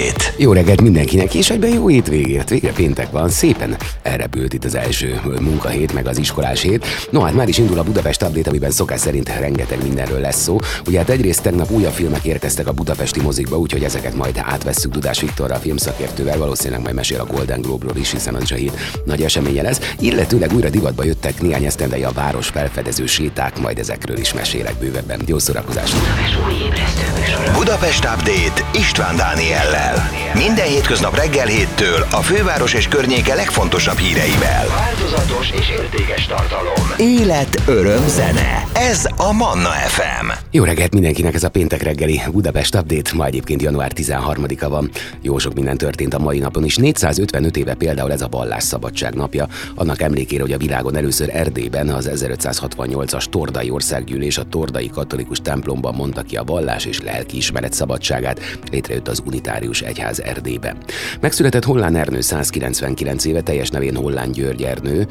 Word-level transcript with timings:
Update. 0.00 0.34
Jó 0.36 0.52
reggelt 0.52 0.80
mindenkinek, 0.80 1.34
és 1.34 1.50
egyben 1.50 1.70
jó 1.70 1.88
hétvégét. 1.88 2.48
Végre 2.48 2.72
péntek 2.72 3.10
van, 3.10 3.28
szépen 3.28 3.76
elrepült 4.02 4.52
itt 4.52 4.64
az 4.64 4.74
első 4.74 5.20
munkahét, 5.40 5.92
meg 5.92 6.06
az 6.06 6.18
iskolás 6.18 6.62
hét. 6.62 6.86
No 7.10 7.20
hát 7.20 7.34
már 7.34 7.48
is 7.48 7.58
indul 7.58 7.78
a 7.78 7.82
Budapest 7.82 8.22
Update, 8.22 8.48
amiben 8.48 8.70
szokás 8.70 9.00
szerint 9.00 9.28
rengeteg 9.38 9.82
mindenről 9.82 10.20
lesz 10.20 10.42
szó. 10.42 10.58
Ugye 10.86 10.98
hát 10.98 11.08
egyrészt 11.08 11.42
tegnap 11.42 11.70
újabb 11.70 11.92
filmek 11.92 12.24
érkeztek 12.24 12.68
a 12.68 12.72
budapesti 12.72 13.20
mozikba, 13.20 13.58
úgyhogy 13.58 13.84
ezeket 13.84 14.14
majd 14.14 14.40
átvesszük 14.44 14.92
Dudás 14.92 15.20
Viktorral, 15.20 15.56
a 15.56 15.60
filmszakértővel, 15.60 16.38
valószínűleg 16.38 16.82
majd 16.82 16.94
mesél 16.94 17.20
a 17.20 17.32
Golden 17.32 17.60
Globe-ról 17.60 17.96
is, 17.96 18.10
hiszen 18.10 18.34
az 18.34 18.42
is 18.42 18.52
a 18.52 18.56
hét 18.56 18.78
nagy 19.04 19.22
eseménye 19.22 19.62
lesz. 19.62 19.94
Illetőleg 20.00 20.52
újra 20.52 20.68
divatba 20.68 21.04
jöttek 21.04 21.40
néhány 21.40 21.64
esztendei 21.64 22.02
a 22.02 22.12
város 22.12 22.48
felfedező 22.48 23.06
séták, 23.06 23.60
majd 23.60 23.78
ezekről 23.78 24.18
is 24.18 24.32
mesélek 24.32 24.74
bővebben. 24.78 25.20
Jó 25.26 25.38
szórakozást! 25.38 25.96
Budapest 27.52 28.04
Update 28.04 28.64
István 28.72 29.16
Dániellel. 29.16 29.89
Minden 30.34 30.66
hétköznap 30.66 31.16
reggel 31.16 31.46
héttől 31.46 32.06
a 32.10 32.16
főváros 32.16 32.74
és 32.74 32.88
környéke 32.88 33.34
legfontosabb 33.34 33.98
híreivel. 33.98 34.66
Változatos 34.68 35.50
és 35.50 35.68
értékes 35.68 36.26
tartalom. 36.26 36.92
Élet, 36.96 37.62
öröm, 37.66 38.08
zene. 38.08 38.64
Ez 38.72 39.06
a 39.16 39.32
Manna 39.32 39.68
FM. 39.68 40.30
Jó 40.50 40.64
reggelt 40.64 40.92
mindenkinek, 40.92 41.34
ez 41.34 41.44
a 41.44 41.48
péntek 41.48 41.82
reggeli 41.82 42.20
Budapest 42.32 42.74
Update, 42.74 43.10
ma 43.14 43.24
egyébként 43.24 43.62
január 43.62 43.92
13-a 43.94 44.68
van. 44.68 44.90
Jó 45.22 45.38
sok 45.38 45.54
minden 45.54 45.76
történt 45.76 46.14
a 46.14 46.18
mai 46.18 46.38
napon 46.38 46.64
is. 46.64 46.76
455 46.76 47.56
éve 47.56 47.74
például 47.74 48.12
ez 48.12 48.22
a 48.22 48.28
vallásszabadság 48.28 49.14
napja. 49.14 49.48
Annak 49.74 50.02
emlékére, 50.02 50.42
hogy 50.42 50.52
a 50.52 50.58
világon 50.58 50.96
először 50.96 51.30
Erdélyben 51.32 51.88
az 51.88 52.10
1568-as 52.14 53.24
Tordai 53.24 53.70
Országgyűlés 53.70 54.38
a 54.38 54.44
Tordai 54.44 54.88
Katolikus 54.88 55.38
templomban 55.42 55.94
mondta 55.94 56.22
ki 56.22 56.36
a 56.36 56.44
vallás 56.44 56.84
és 56.84 57.00
lelkiismeret 57.00 57.72
szabadságát. 57.72 58.40
Létrejött 58.70 59.08
az 59.08 59.22
Unitárius 59.26 59.79
Egyház 59.82 60.20
Erdélyben. 60.20 60.76
Megszületett 61.20 61.64
Hollán 61.64 61.96
Ernő 61.96 62.20
199 62.20 63.24
éve, 63.24 63.40
teljes 63.40 63.70
nevén 63.70 63.96
Hollán 63.96 64.32
György 64.32 64.62
Ernő, 64.62 65.06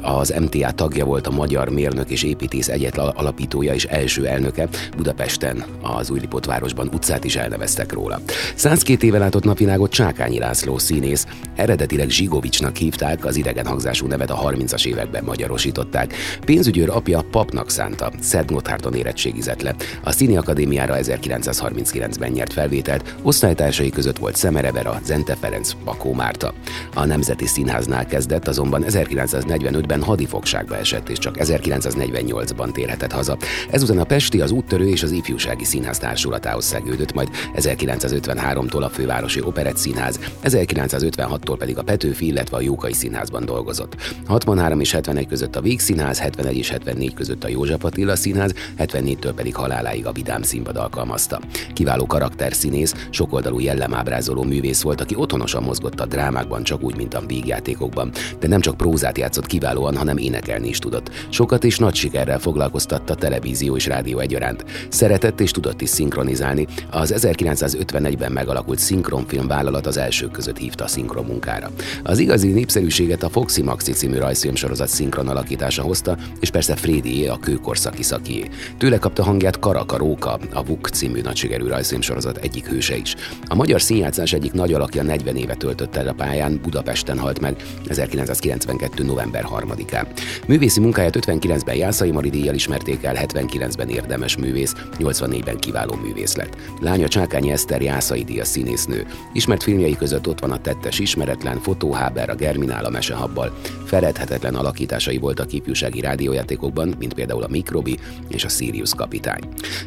az 0.00 0.34
MTA 0.40 0.70
tagja 0.70 1.04
volt 1.04 1.26
a 1.26 1.30
Magyar 1.30 1.68
Mérnök 1.68 2.10
és 2.10 2.22
Építész 2.22 2.68
Egyet 2.68 2.98
alapítója 2.98 3.74
és 3.74 3.84
első 3.84 4.26
elnöke. 4.26 4.68
Budapesten, 4.96 5.64
az 5.82 6.10
Újlipott 6.10 6.44
városban 6.44 6.90
utcát 6.94 7.24
is 7.24 7.36
elneveztek 7.36 7.92
róla. 7.92 8.20
102 8.54 9.02
éve 9.02 9.18
látott 9.18 9.44
napvilágot 9.44 9.90
Csákányi 9.90 10.38
László 10.38 10.78
színész. 10.78 11.26
Eredetileg 11.56 12.08
Zsigovicsnak 12.08 12.76
hívták, 12.76 13.24
az 13.24 13.36
idegen 13.36 13.66
hangzású 13.66 14.06
nevet 14.06 14.30
a 14.30 14.50
30-as 14.50 14.86
években 14.86 15.24
magyarosították. 15.24 16.14
Pénzügyőr 16.44 16.88
apja 16.90 17.24
papnak 17.30 17.70
szánta, 17.70 18.12
Szent 18.20 18.52
Gotthardon 18.52 18.94
érettségizett 18.94 19.62
le. 19.62 19.74
A 20.04 20.10
Színi 20.10 20.36
Akadémiára 20.36 20.94
1939-ben 20.98 22.30
nyert 22.30 22.52
felvételt, 22.52 23.14
osztálytársai 23.22 23.90
között 24.00 24.18
volt 24.18 24.36
Szemerever, 24.36 24.86
a 24.86 25.00
Zente 25.04 25.36
Ferenc, 25.40 25.72
Bakó 25.84 26.12
Márta. 26.12 26.54
A 26.94 27.04
Nemzeti 27.04 27.46
Színháznál 27.46 28.06
kezdett, 28.06 28.48
azonban 28.48 28.84
1945-ben 28.88 30.02
hadifogságba 30.02 30.76
esett, 30.76 31.08
és 31.08 31.18
csak 31.18 31.36
1948-ban 31.38 32.72
térhetett 32.72 33.12
haza. 33.12 33.36
Ezután 33.70 33.98
a 33.98 34.04
Pesti, 34.04 34.40
az 34.40 34.50
Úttörő 34.50 34.88
és 34.88 35.02
az 35.02 35.10
Ifjúsági 35.10 35.64
Színház 35.64 35.98
társulatához 35.98 36.64
szegődött, 36.64 37.12
majd 37.12 37.28
1953-tól 37.56 38.82
a 38.82 38.88
Fővárosi 38.88 39.40
Operett 39.40 39.76
Színház, 39.76 40.20
1956-tól 40.44 41.56
pedig 41.58 41.78
a 41.78 41.82
Petőfi, 41.82 42.26
illetve 42.26 42.56
a 42.56 42.60
Jókai 42.60 42.92
Színházban 42.92 43.44
dolgozott. 43.44 43.96
63 44.26 44.80
és 44.80 44.92
71 44.92 45.26
között 45.26 45.56
a 45.56 45.60
Víg 45.60 45.80
Színház, 45.80 46.18
71 46.18 46.56
és 46.56 46.70
74 46.70 47.14
között 47.14 47.44
a 47.44 47.48
József 47.48 47.84
Attila 47.84 48.16
Színház, 48.16 48.54
74-től 48.78 49.32
pedig 49.36 49.54
haláláig 49.54 50.06
a 50.06 50.12
Vidám 50.12 50.42
Színpad 50.42 50.76
alkalmazta. 50.76 51.40
Kiváló 51.74 52.06
karakterszínész, 52.06 52.94
sokoldalú 53.10 53.58
jellemábrázoló 53.90 54.42
művész 54.42 54.82
volt, 54.82 55.00
aki 55.00 55.14
otthonosan 55.14 55.62
mozgott 55.62 56.00
a 56.00 56.06
drámákban, 56.06 56.62
csak 56.62 56.82
úgy, 56.82 56.96
mint 56.96 57.14
a 57.14 57.22
vígjátékokban. 57.26 58.10
De 58.38 58.48
nem 58.48 58.60
csak 58.60 58.76
prózát 58.76 59.18
játszott 59.18 59.46
kiválóan, 59.46 59.96
hanem 59.96 60.16
énekelni 60.16 60.68
is 60.68 60.78
tudott. 60.78 61.10
Sokat 61.28 61.64
és 61.64 61.78
nagy 61.78 61.94
sikerrel 61.94 62.38
foglalkoztatta 62.38 63.14
televízió 63.14 63.76
és 63.76 63.86
rádió 63.86 64.18
egyaránt. 64.18 64.64
Szeretett 64.88 65.40
és 65.40 65.50
tudott 65.50 65.80
is 65.80 65.88
szinkronizálni. 65.88 66.66
Az 66.90 67.14
1951-ben 67.16 68.32
megalakult 68.32 68.78
szinkronfilm 68.78 69.46
vállalat 69.46 69.86
az 69.86 69.96
elsők 69.96 70.30
között 70.30 70.58
hívta 70.58 70.84
a 70.84 70.88
szinkron 70.88 71.24
munkára. 71.24 71.70
Az 72.02 72.18
igazi 72.18 72.48
népszerűséget 72.48 73.22
a 73.22 73.28
Foxy 73.28 73.62
Maxi 73.62 73.92
című 73.92 74.18
rajzfilmsorozat 74.18 74.88
szinkron 74.88 75.28
alakítása 75.28 75.82
hozta, 75.82 76.16
és 76.40 76.50
persze 76.50 76.76
Frédié 76.76 77.26
a 77.26 77.38
kőkorszaki 77.40 78.02
szakié. 78.02 78.48
Tőle 78.78 78.98
kapta 78.98 79.22
hangját 79.22 79.58
Karaka 79.58 79.96
Róka, 79.96 80.38
a 80.52 80.64
Vuk 80.64 80.88
című 80.88 81.20
nagysikerű 81.20 81.66
rajzfilmsorozat 81.66 82.36
egyik 82.36 82.66
hőse 82.66 82.96
is. 82.96 83.14
A 83.46 83.54
magyar 83.54 83.79
színjátszás 83.82 84.32
egyik 84.32 84.52
nagy 84.52 84.72
alakja 84.72 85.02
40 85.02 85.36
éve 85.36 85.54
töltött 85.54 85.96
el 85.96 86.08
a 86.08 86.12
pályán, 86.12 86.60
Budapesten 86.62 87.18
halt 87.18 87.40
meg 87.40 87.56
1992. 87.86 89.04
november 89.04 89.46
3-án. 89.50 90.06
Művészi 90.46 90.80
munkáját 90.80 91.16
59-ben 91.26 91.74
Jászai 91.74 92.10
Mari 92.10 92.30
díjjal 92.30 92.54
ismerték 92.54 93.04
el, 93.04 93.14
79-ben 93.26 93.88
érdemes 93.88 94.36
művész, 94.36 94.74
84-ben 94.98 95.58
kiváló 95.58 95.94
művész 95.94 96.36
lett. 96.36 96.56
Lánya 96.80 97.08
Csákányi 97.08 97.50
Eszter 97.50 97.82
Jászai 97.82 98.24
díjas 98.24 98.48
színésznő. 98.48 99.06
Ismert 99.32 99.62
filmjei 99.62 99.96
között 99.96 100.28
ott 100.28 100.40
van 100.40 100.50
a 100.50 100.60
tettes 100.60 100.98
ismeretlen, 100.98 101.60
Fotóháber, 101.60 102.30
a 102.30 102.34
Germinál, 102.34 102.84
a 102.84 102.90
Mesehabbal. 102.90 103.58
Feredhetetlen 103.84 104.54
alakításai 104.54 105.18
voltak 105.18 105.52
ifjúsági 105.52 106.00
rádiójátékokban, 106.00 106.94
mint 106.98 107.14
például 107.14 107.42
a 107.42 107.48
Mikrobi 107.48 107.98
és 108.28 108.44
a 108.44 108.48
Sirius 108.48 108.94
kapitány. 108.94 109.40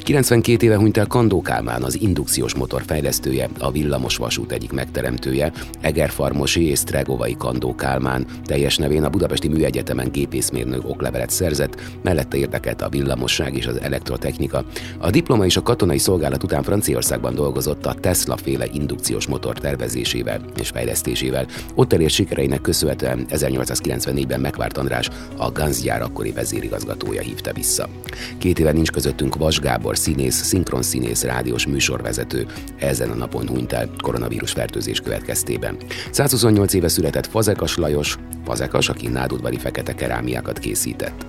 92 0.04 0.66
éve 0.66 0.78
hunyt 0.78 0.98
el 0.98 1.08
Kandó 1.08 1.42
Kálmán, 1.42 1.84
az 1.84 2.02
indukciós 2.02 2.56
motor 2.56 2.84
fejlesztője, 2.86 3.50
a 3.60 3.72
villamos 3.84 4.18
vasút 4.18 4.52
egyik 4.52 4.72
megteremtője, 4.72 5.52
Egerfarmosi 5.82 6.70
és 6.70 6.80
Stregovai 6.80 7.36
Kandó 7.38 7.76
Kálmán, 7.76 8.26
teljes 8.46 8.78
nevén 8.78 9.04
a 9.04 9.10
Budapesti 9.10 9.48
Műegyetemen 9.48 10.12
gépészmérnök 10.12 10.90
oklevelet 10.90 11.30
szerzett, 11.30 11.82
mellette 12.02 12.38
érdekelt 12.38 12.82
a 12.82 12.90
villamosság 12.90 13.56
és 13.56 13.66
az 13.68 13.82
elektrotechnika. 13.82 14.66
A 14.98 15.10
diploma 15.10 15.46
és 15.46 15.58
a 15.58 15.62
katonai 15.62 15.98
szolgálat 15.98 16.44
után 16.44 16.64
Franciaországban 16.64 17.36
dolgozott 17.36 17.86
a 17.86 17.94
Tesla 17.94 18.38
féle 18.38 18.66
indukciós 18.74 19.28
motor 19.28 19.60
tervezésével 19.60 20.42
és 20.60 20.70
fejlesztésével. 20.70 21.46
Ott 21.76 21.94
elért 21.94 22.14
sikereinek 22.14 22.62
köszönhetően 22.62 23.26
1894-ben 23.30 24.40
megvárt 24.40 24.78
András, 24.78 25.10
a 25.38 25.52
Ganz 25.52 25.82
gyár 25.82 26.02
akkori 26.02 26.32
vezérigazgatója 26.32 27.22
hívta 27.22 27.54
vissza. 27.54 27.90
Két 28.38 28.60
éve 28.60 28.72
nincs 28.72 28.92
közöttünk 28.92 29.36
Vas 29.36 29.60
Gábor 29.60 29.98
színész, 29.98 30.44
szinkronszínész, 30.44 31.24
rádiós 31.24 31.68
műsorvezető. 31.68 32.46
Ezen 32.80 33.10
a 33.10 33.16
napon 33.16 33.46
hunyt 33.64 33.74
el 33.74 33.90
koronavírus 34.02 34.52
fertőzés 34.52 35.00
következtében. 35.00 35.78
128 36.12 36.74
éve 36.74 36.88
született 36.88 37.28
Fazekas 37.28 37.78
Lajos, 37.78 38.18
Fazekas, 38.46 38.90
aki 38.90 39.08
nádudvari 39.08 39.58
fekete 39.58 39.96
kerámiákat 39.96 40.60
készített. 40.60 41.26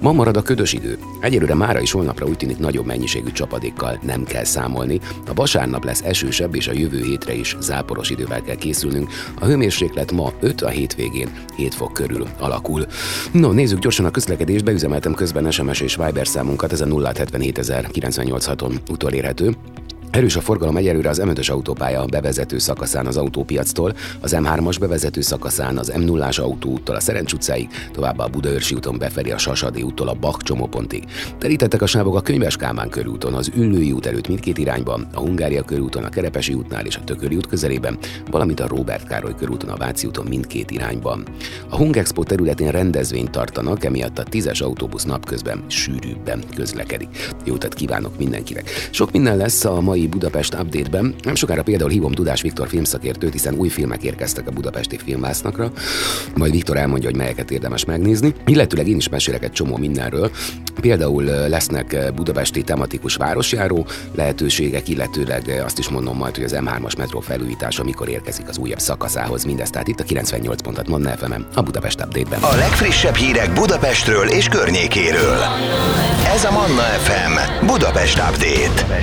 Ma 0.00 0.12
marad 0.12 0.36
a 0.36 0.42
ködös 0.42 0.72
idő. 0.72 0.98
Egyelőre 1.20 1.54
mára 1.54 1.80
is 1.80 1.92
holnapra 1.92 2.26
úgy 2.26 2.36
tűnik 2.36 2.58
nagyobb 2.58 2.86
mennyiségű 2.86 3.32
csapadékkal 3.32 3.98
nem 4.02 4.24
kell 4.24 4.44
számolni. 4.44 5.00
A 5.26 5.34
vasárnap 5.34 5.84
lesz 5.84 6.02
esősebb, 6.02 6.54
és 6.54 6.68
a 6.68 6.72
jövő 6.72 7.02
hétre 7.02 7.34
is 7.34 7.56
záporos 7.60 8.10
idővel 8.10 8.42
kell 8.42 8.56
készülnünk. 8.56 9.10
A 9.40 9.44
hőmérséklet 9.44 10.12
ma 10.12 10.32
5 10.40 10.62
a 10.62 10.68
hétvégén 10.68 11.30
7 11.56 11.74
fok 11.74 11.92
körül 11.92 12.26
alakul. 12.38 12.86
No, 13.32 13.50
nézzük 13.52 13.78
gyorsan 13.78 14.04
a 14.04 14.10
közlekedést, 14.10 14.64
beüzemeltem 14.64 15.14
közben 15.14 15.50
SMS 15.50 15.80
és 15.80 15.96
Viber 15.96 16.26
számunkat, 16.26 16.72
ez 16.72 16.80
a 16.80 17.12
077 17.14 18.62
on 18.62 18.80
utolérhető. 18.90 19.56
Erős 20.14 20.36
a 20.36 20.40
forgalom 20.40 20.76
egyelőre 20.76 21.08
az 21.08 21.20
M5-ös 21.24 21.50
autópálya 21.50 22.04
bevezető 22.04 22.58
szakaszán 22.58 23.06
az 23.06 23.16
autópiactól, 23.16 23.94
az 24.20 24.36
M3-as 24.36 24.76
bevezető 24.80 25.20
szakaszán 25.20 25.78
az 25.78 25.92
M0-as 25.96 26.40
autóúttól 26.40 26.96
a 26.96 27.00
Szerencs 27.00 27.32
utcáig, 27.32 27.68
továbbá 27.92 28.24
a 28.24 28.28
Budaörsi 28.28 28.74
úton 28.74 28.98
befelé 28.98 29.30
a 29.30 29.38
Sasadi 29.38 29.82
úttól 29.82 30.08
a 30.08 30.14
Bak 30.14 30.42
csomópontig. 30.42 31.04
Terítettek 31.38 31.82
a 31.82 31.86
sávok 31.86 32.16
a 32.16 32.20
Könyves 32.20 32.56
Kálmán 32.56 32.88
körúton, 32.88 33.34
az 33.34 33.50
Üllői 33.56 33.92
út 33.92 34.06
előtt 34.06 34.28
mindkét 34.28 34.58
irányban, 34.58 35.06
a 35.12 35.20
Hungária 35.20 35.62
körúton, 35.62 36.04
a 36.04 36.08
Kerepesi 36.08 36.54
útnál 36.54 36.86
és 36.86 36.96
a 36.96 37.04
Tököli 37.04 37.36
út 37.36 37.46
közelében, 37.46 37.98
valamint 38.30 38.60
a 38.60 38.68
Robert 38.68 39.06
Károly 39.06 39.34
körúton, 39.38 39.70
a 39.70 39.76
Váci 39.76 40.06
úton 40.06 40.26
mindkét 40.26 40.70
irányban. 40.70 41.24
A 41.68 41.76
Hungexpo 41.76 42.22
területén 42.22 42.70
rendezvényt 42.70 43.30
tartanak, 43.30 43.84
emiatt 43.84 44.18
a 44.18 44.24
10-es 44.24 44.62
autóbusz 44.62 45.04
napközben 45.04 45.64
sűrűbben 45.66 46.42
közlekedik. 46.56 47.08
Jó 47.44 47.54
utat 47.54 47.74
kívánok 47.74 48.18
mindenkinek! 48.18 48.70
Sok 48.90 49.12
minden 49.12 49.36
lesz 49.36 49.64
a 49.64 49.80
mai 49.80 50.02
Budapest 50.06 50.54
Update-ben. 50.54 51.14
Nem 51.22 51.34
sokára 51.34 51.62
például 51.62 51.90
hívom 51.90 52.12
Dudás 52.12 52.42
Viktor 52.42 52.68
filmszakértőt, 52.68 53.32
hiszen 53.32 53.54
új 53.54 53.68
filmek 53.68 54.02
érkeztek 54.02 54.48
a 54.48 54.50
budapesti 54.50 54.98
filmvásznakra. 55.04 55.72
Majd 56.34 56.52
Viktor 56.52 56.76
elmondja, 56.76 57.08
hogy 57.08 57.18
melyeket 57.18 57.50
érdemes 57.50 57.84
megnézni. 57.84 58.34
Illetőleg 58.46 58.88
én 58.88 58.96
is 58.96 59.08
mesélek 59.08 59.44
egy 59.44 59.52
csomó 59.52 59.76
mindenről. 59.76 60.30
Például 60.80 61.22
lesznek 61.24 62.12
budapesti 62.14 62.62
tematikus 62.62 63.14
városjáró 63.14 63.86
lehetőségek, 64.14 64.88
illetőleg 64.88 65.62
azt 65.64 65.78
is 65.78 65.88
mondom 65.88 66.16
majd, 66.16 66.34
hogy 66.34 66.44
az 66.44 66.56
M3-as 66.56 66.98
metró 66.98 67.20
felújítása 67.20 67.84
mikor 67.84 68.08
érkezik 68.08 68.48
az 68.48 68.58
újabb 68.58 68.78
szakaszához. 68.78 69.44
Mindez 69.44 69.70
tehát 69.70 69.88
itt 69.88 70.00
a 70.00 70.04
98 70.04 70.62
pontot 70.62 70.88
Manna 70.88 71.10
fm 71.10 71.32
a 71.54 71.62
Budapest 71.62 72.00
Update-ben. 72.00 72.42
A 72.42 72.54
legfrissebb 72.54 73.14
hírek 73.14 73.52
Budapestről 73.52 74.28
és 74.28 74.48
környékéről. 74.48 75.38
Ez 76.34 76.44
a 76.44 76.50
Manna 76.50 76.82
FM 76.82 77.66
Budapest 77.66 78.18
Update. 78.18 79.02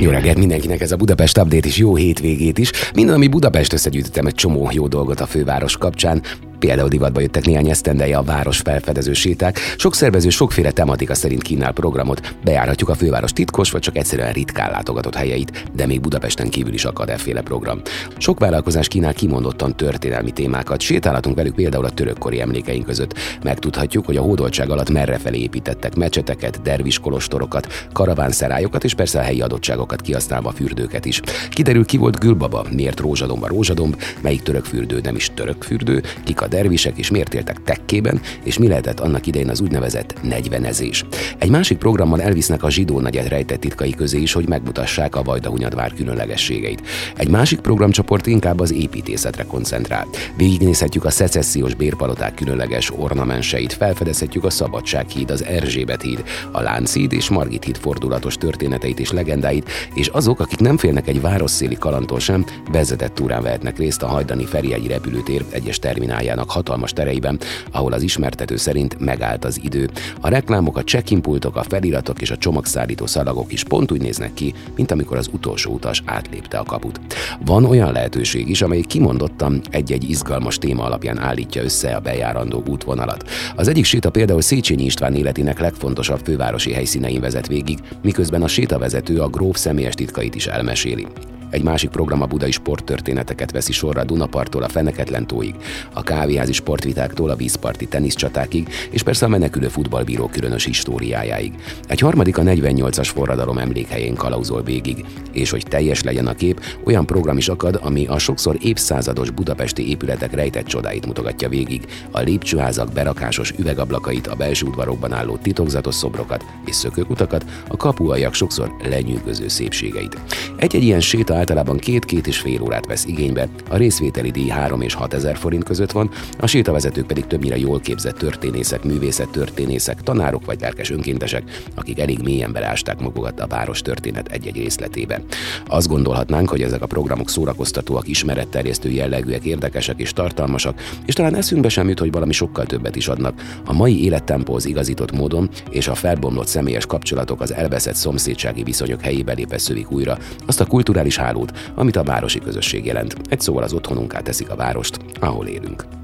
Jó 0.00 0.10
reggelt 0.10 0.36
mindenkinek 0.42 0.80
ez 0.80 0.92
a 0.92 0.96
Budapest 0.96 1.38
Update 1.38 1.68
is, 1.68 1.76
jó 1.76 1.96
hétvégét 1.96 2.58
is. 2.58 2.70
Minden, 2.94 3.14
ami 3.14 3.28
Budapest 3.28 3.72
összegyűjtöttem 3.72 4.26
egy 4.26 4.34
csomó 4.34 4.68
jó 4.72 4.86
dolgot 4.86 5.20
a 5.20 5.26
főváros 5.26 5.76
kapcsán. 5.76 6.22
Például 6.62 6.88
divatba 6.88 7.20
jöttek 7.20 7.46
néhány 7.46 7.68
esztendeje 7.68 8.16
a 8.16 8.22
város 8.22 8.58
felfedező 8.58 9.12
séták. 9.12 9.58
Sok 9.76 9.94
szervező 9.94 10.28
sokféle 10.28 10.70
tematika 10.70 11.14
szerint 11.14 11.42
kínál 11.42 11.72
programot. 11.72 12.34
Bejárhatjuk 12.44 12.88
a 12.88 12.94
főváros 12.94 13.32
titkos 13.32 13.70
vagy 13.70 13.80
csak 13.80 13.96
egyszerűen 13.96 14.32
ritkán 14.32 14.70
látogatott 14.70 15.14
helyeit, 15.14 15.64
de 15.72 15.86
még 15.86 16.00
Budapesten 16.00 16.48
kívül 16.48 16.72
is 16.72 16.84
akad 16.84 17.08
efféle 17.08 17.40
program. 17.40 17.80
Sok 18.16 18.38
vállalkozás 18.38 18.88
kínál 18.88 19.12
kimondottan 19.14 19.76
történelmi 19.76 20.30
témákat. 20.30 20.80
Sétálhatunk 20.80 21.36
velük 21.36 21.54
például 21.54 21.84
a 21.84 21.90
törökkori 21.90 22.40
emlékeink 22.40 22.86
között. 22.86 23.18
Megtudhatjuk, 23.42 24.06
hogy 24.06 24.16
a 24.16 24.22
hódoltság 24.22 24.70
alatt 24.70 24.90
merre 24.90 25.18
felé 25.18 25.38
építettek 25.38 25.94
mecseteket, 25.94 26.62
derviskolostorokat, 26.62 27.88
karavánszerályokat 27.92 28.84
és 28.84 28.94
persze 28.94 29.18
a 29.18 29.22
helyi 29.22 29.40
adottságokat 29.40 30.00
kihasználva 30.00 30.50
fürdőket 30.50 31.04
is. 31.04 31.20
Kiderül 31.50 31.84
ki 31.84 31.96
volt 31.96 32.18
Gülbaba, 32.18 32.64
miért 32.70 33.00
rózsadomba 33.00 33.46
rózsadomb, 33.46 34.02
melyik 34.20 34.42
török 34.42 34.64
fürdő 34.64 35.00
nem 35.02 35.16
is 35.16 35.30
török 35.34 35.62
fürdő, 35.62 36.02
kik 36.24 36.40
a 36.40 36.50
dervisek 36.52 36.98
és 36.98 37.10
miért 37.10 37.34
éltek 37.34 37.62
tekkében, 37.64 38.20
és 38.44 38.58
mi 38.58 38.68
lehetett 38.68 39.00
annak 39.00 39.26
idején 39.26 39.48
az 39.48 39.60
úgynevezett 39.60 40.14
negyvenezés. 40.22 41.04
Egy 41.38 41.50
másik 41.50 41.78
programban 41.78 42.20
elvisznek 42.20 42.62
a 42.62 42.70
zsidó 42.70 43.00
nagyet 43.00 43.28
rejtett 43.28 43.60
titkai 43.60 43.90
közé 43.90 44.20
is, 44.20 44.32
hogy 44.32 44.48
megmutassák 44.48 45.16
a 45.16 45.22
Vajdahunyadvár 45.22 45.92
különlegességeit. 45.92 46.82
Egy 47.16 47.28
másik 47.28 47.60
programcsoport 47.60 48.26
inkább 48.26 48.60
az 48.60 48.72
építészetre 48.72 49.44
koncentrál. 49.44 50.06
Végignézhetjük 50.36 51.04
a 51.04 51.10
szecessziós 51.10 51.74
bérpaloták 51.74 52.34
különleges 52.34 52.90
ornamenseit, 52.96 53.72
felfedezhetjük 53.72 54.44
a 54.44 54.50
Szabadsághíd, 54.50 55.30
az 55.30 55.44
Erzsébet 55.44 56.02
híd, 56.02 56.24
a 56.50 56.60
Lánchíd 56.60 57.12
és 57.12 57.28
Margit 57.28 57.64
híd 57.64 57.76
fordulatos 57.76 58.34
történeteit 58.36 59.00
és 59.00 59.10
legendáit, 59.10 59.70
és 59.94 60.06
azok, 60.06 60.40
akik 60.40 60.58
nem 60.58 60.76
félnek 60.76 61.08
egy 61.08 61.20
városszéli 61.20 61.76
kalantól 61.76 62.20
sem, 62.20 62.44
vezetett 62.72 63.14
túrán 63.14 63.42
vehetnek 63.42 63.78
részt 63.78 64.02
a 64.02 64.06
hajdani 64.06 64.44
Feriegyi 64.44 64.88
repülőtér 64.88 65.44
egyes 65.50 65.78
termináljának 65.78 66.41
Amerikának 66.42 66.50
hatalmas 66.50 66.92
tereiben, 66.92 67.38
ahol 67.70 67.92
az 67.92 68.02
ismertető 68.02 68.56
szerint 68.56 68.98
megállt 68.98 69.44
az 69.44 69.60
idő. 69.62 69.90
A 70.20 70.28
reklámok, 70.28 70.76
a 70.76 70.84
check 70.84 71.20
pultok, 71.20 71.56
a 71.56 71.62
feliratok 71.62 72.20
és 72.20 72.30
a 72.30 72.36
csomagszállító 72.36 73.06
szalagok 73.06 73.52
is 73.52 73.64
pont 73.64 73.92
úgy 73.92 74.00
néznek 74.00 74.34
ki, 74.34 74.54
mint 74.76 74.90
amikor 74.90 75.16
az 75.16 75.28
utolsó 75.32 75.72
utas 75.72 76.02
átlépte 76.04 76.58
a 76.58 76.62
kaput. 76.62 77.00
Van 77.44 77.64
olyan 77.64 77.92
lehetőség 77.92 78.48
is, 78.48 78.62
amely 78.62 78.80
kimondottan 78.80 79.60
egy-egy 79.70 80.10
izgalmas 80.10 80.58
téma 80.58 80.84
alapján 80.84 81.18
állítja 81.18 81.62
össze 81.62 81.94
a 81.94 82.00
bejárandó 82.00 82.62
útvonalat. 82.68 83.28
Az 83.56 83.68
egyik 83.68 83.84
séta 83.84 84.10
például 84.10 84.40
Széchenyi 84.40 84.84
István 84.84 85.14
életének 85.14 85.58
legfontosabb 85.58 86.20
fővárosi 86.24 86.72
helyszínein 86.72 87.20
vezet 87.20 87.46
végig, 87.46 87.78
miközben 88.02 88.42
a 88.42 88.48
sétavezető 88.48 89.20
a 89.20 89.28
gróf 89.28 89.56
személyes 89.56 89.94
titkait 89.94 90.34
is 90.34 90.46
elmeséli. 90.46 91.06
Egy 91.52 91.62
másik 91.62 91.90
program 91.90 92.22
a 92.22 92.26
budai 92.26 92.50
sporttörténeteket 92.50 93.50
veszi 93.50 93.72
sorra 93.72 94.04
Dunapartól 94.04 94.62
a 94.62 94.68
Feneketlen 94.68 95.26
tóig, 95.26 95.54
a 95.92 96.02
kávéházi 96.02 96.52
sportvitáktól 96.52 97.30
a 97.30 97.36
vízparti 97.36 97.86
teniszcsatákig, 97.86 98.68
és 98.90 99.02
persze 99.02 99.24
a 99.24 99.28
menekülő 99.28 99.68
futballbíró 99.68 100.26
különös 100.26 100.64
históriájáig. 100.64 101.52
Egy 101.86 102.00
harmadik 102.00 102.38
a 102.38 102.42
48-as 102.42 103.10
forradalom 103.14 103.58
emlékhelyén 103.58 104.14
kalauzol 104.14 104.62
végig, 104.62 105.04
és 105.32 105.50
hogy 105.50 105.64
teljes 105.68 106.02
legyen 106.02 106.26
a 106.26 106.34
kép, 106.34 106.60
olyan 106.84 107.06
program 107.06 107.36
is 107.36 107.48
akad, 107.48 107.78
ami 107.82 108.06
a 108.06 108.18
sokszor 108.18 108.56
évszázados 108.60 109.30
budapesti 109.30 109.88
épületek 109.88 110.34
rejtett 110.34 110.66
csodáit 110.66 111.06
mutogatja 111.06 111.48
végig, 111.48 111.86
a 112.10 112.20
lépcsőházak 112.20 112.92
berakásos 112.92 113.50
üvegablakait, 113.58 114.26
a 114.26 114.34
belső 114.34 114.66
udvarokban 114.66 115.12
álló 115.12 115.36
titokzatos 115.36 115.94
szobrokat 115.94 116.44
és 116.64 116.74
szökőkutakat, 116.74 117.44
a 117.68 117.76
kapuajak 117.76 118.34
sokszor 118.34 118.72
lenyűgöző 118.82 119.48
szépségeit. 119.48 120.18
Egy-egy 120.56 120.82
ilyen 120.82 121.00
séta 121.00 121.40
általában 121.42 121.78
két-két 121.78 122.26
és 122.26 122.38
fél 122.38 122.62
órát 122.62 122.86
vesz 122.86 123.04
igénybe, 123.04 123.48
a 123.70 123.76
részvételi 123.76 124.30
díj 124.30 124.48
3 124.48 124.80
és 124.80 124.94
6 124.94 125.14
ezer 125.14 125.36
forint 125.36 125.64
között 125.64 125.92
van, 125.92 126.10
a 126.38 126.46
sétavezetők 126.46 127.06
pedig 127.06 127.26
többnyire 127.26 127.58
jól 127.58 127.80
képzett 127.80 128.16
történészek, 128.16 128.84
művészet 128.84 129.28
történészek, 129.28 130.02
tanárok 130.02 130.44
vagy 130.44 130.60
lelkes 130.60 130.90
önkéntesek, 130.90 131.42
akik 131.74 132.00
elég 132.00 132.18
mélyen 132.22 132.52
belásták 132.52 133.00
magukat 133.00 133.40
a 133.40 133.46
város 133.46 133.80
történet 133.80 134.28
egy-egy 134.28 134.56
részletébe. 134.56 135.22
Azt 135.66 135.88
gondolhatnánk, 135.88 136.48
hogy 136.48 136.62
ezek 136.62 136.82
a 136.82 136.86
programok 136.86 137.30
szórakoztatóak, 137.30 138.08
ismeretterjesztő 138.08 138.90
jellegűek, 138.90 139.44
érdekesek 139.44 140.00
és 140.00 140.12
tartalmasak, 140.12 140.80
és 141.06 141.14
talán 141.14 141.36
eszünkbe 141.36 141.68
sem 141.68 141.88
jut, 141.88 141.98
hogy 141.98 142.12
valami 142.12 142.32
sokkal 142.32 142.64
többet 142.66 142.96
is 142.96 143.08
adnak. 143.08 143.60
A 143.64 143.72
mai 143.72 144.04
élettempóhoz 144.04 144.64
igazított 144.64 145.12
módon 145.12 145.50
és 145.70 145.88
a 145.88 145.94
felbomlott 145.94 146.48
személyes 146.48 146.86
kapcsolatok 146.86 147.40
az 147.40 147.52
elveszett 147.54 147.94
szomszédsági 147.94 148.62
viszonyok 148.62 149.00
helyébe 149.00 149.32
lépve 149.32 149.58
újra 149.88 150.18
azt 150.46 150.60
a 150.60 150.66
kulturális 150.66 151.16
hálót, 151.32 151.72
amit 151.74 151.96
a 151.96 152.02
városi 152.02 152.38
közösség 152.38 152.84
jelent. 152.84 153.16
Egy 153.28 153.40
szóval 153.40 153.62
az 153.62 153.72
otthonunká 153.72 154.20
teszik 154.20 154.50
a 154.50 154.56
várost, 154.56 154.98
ahol 155.20 155.46
élünk. 155.46 156.01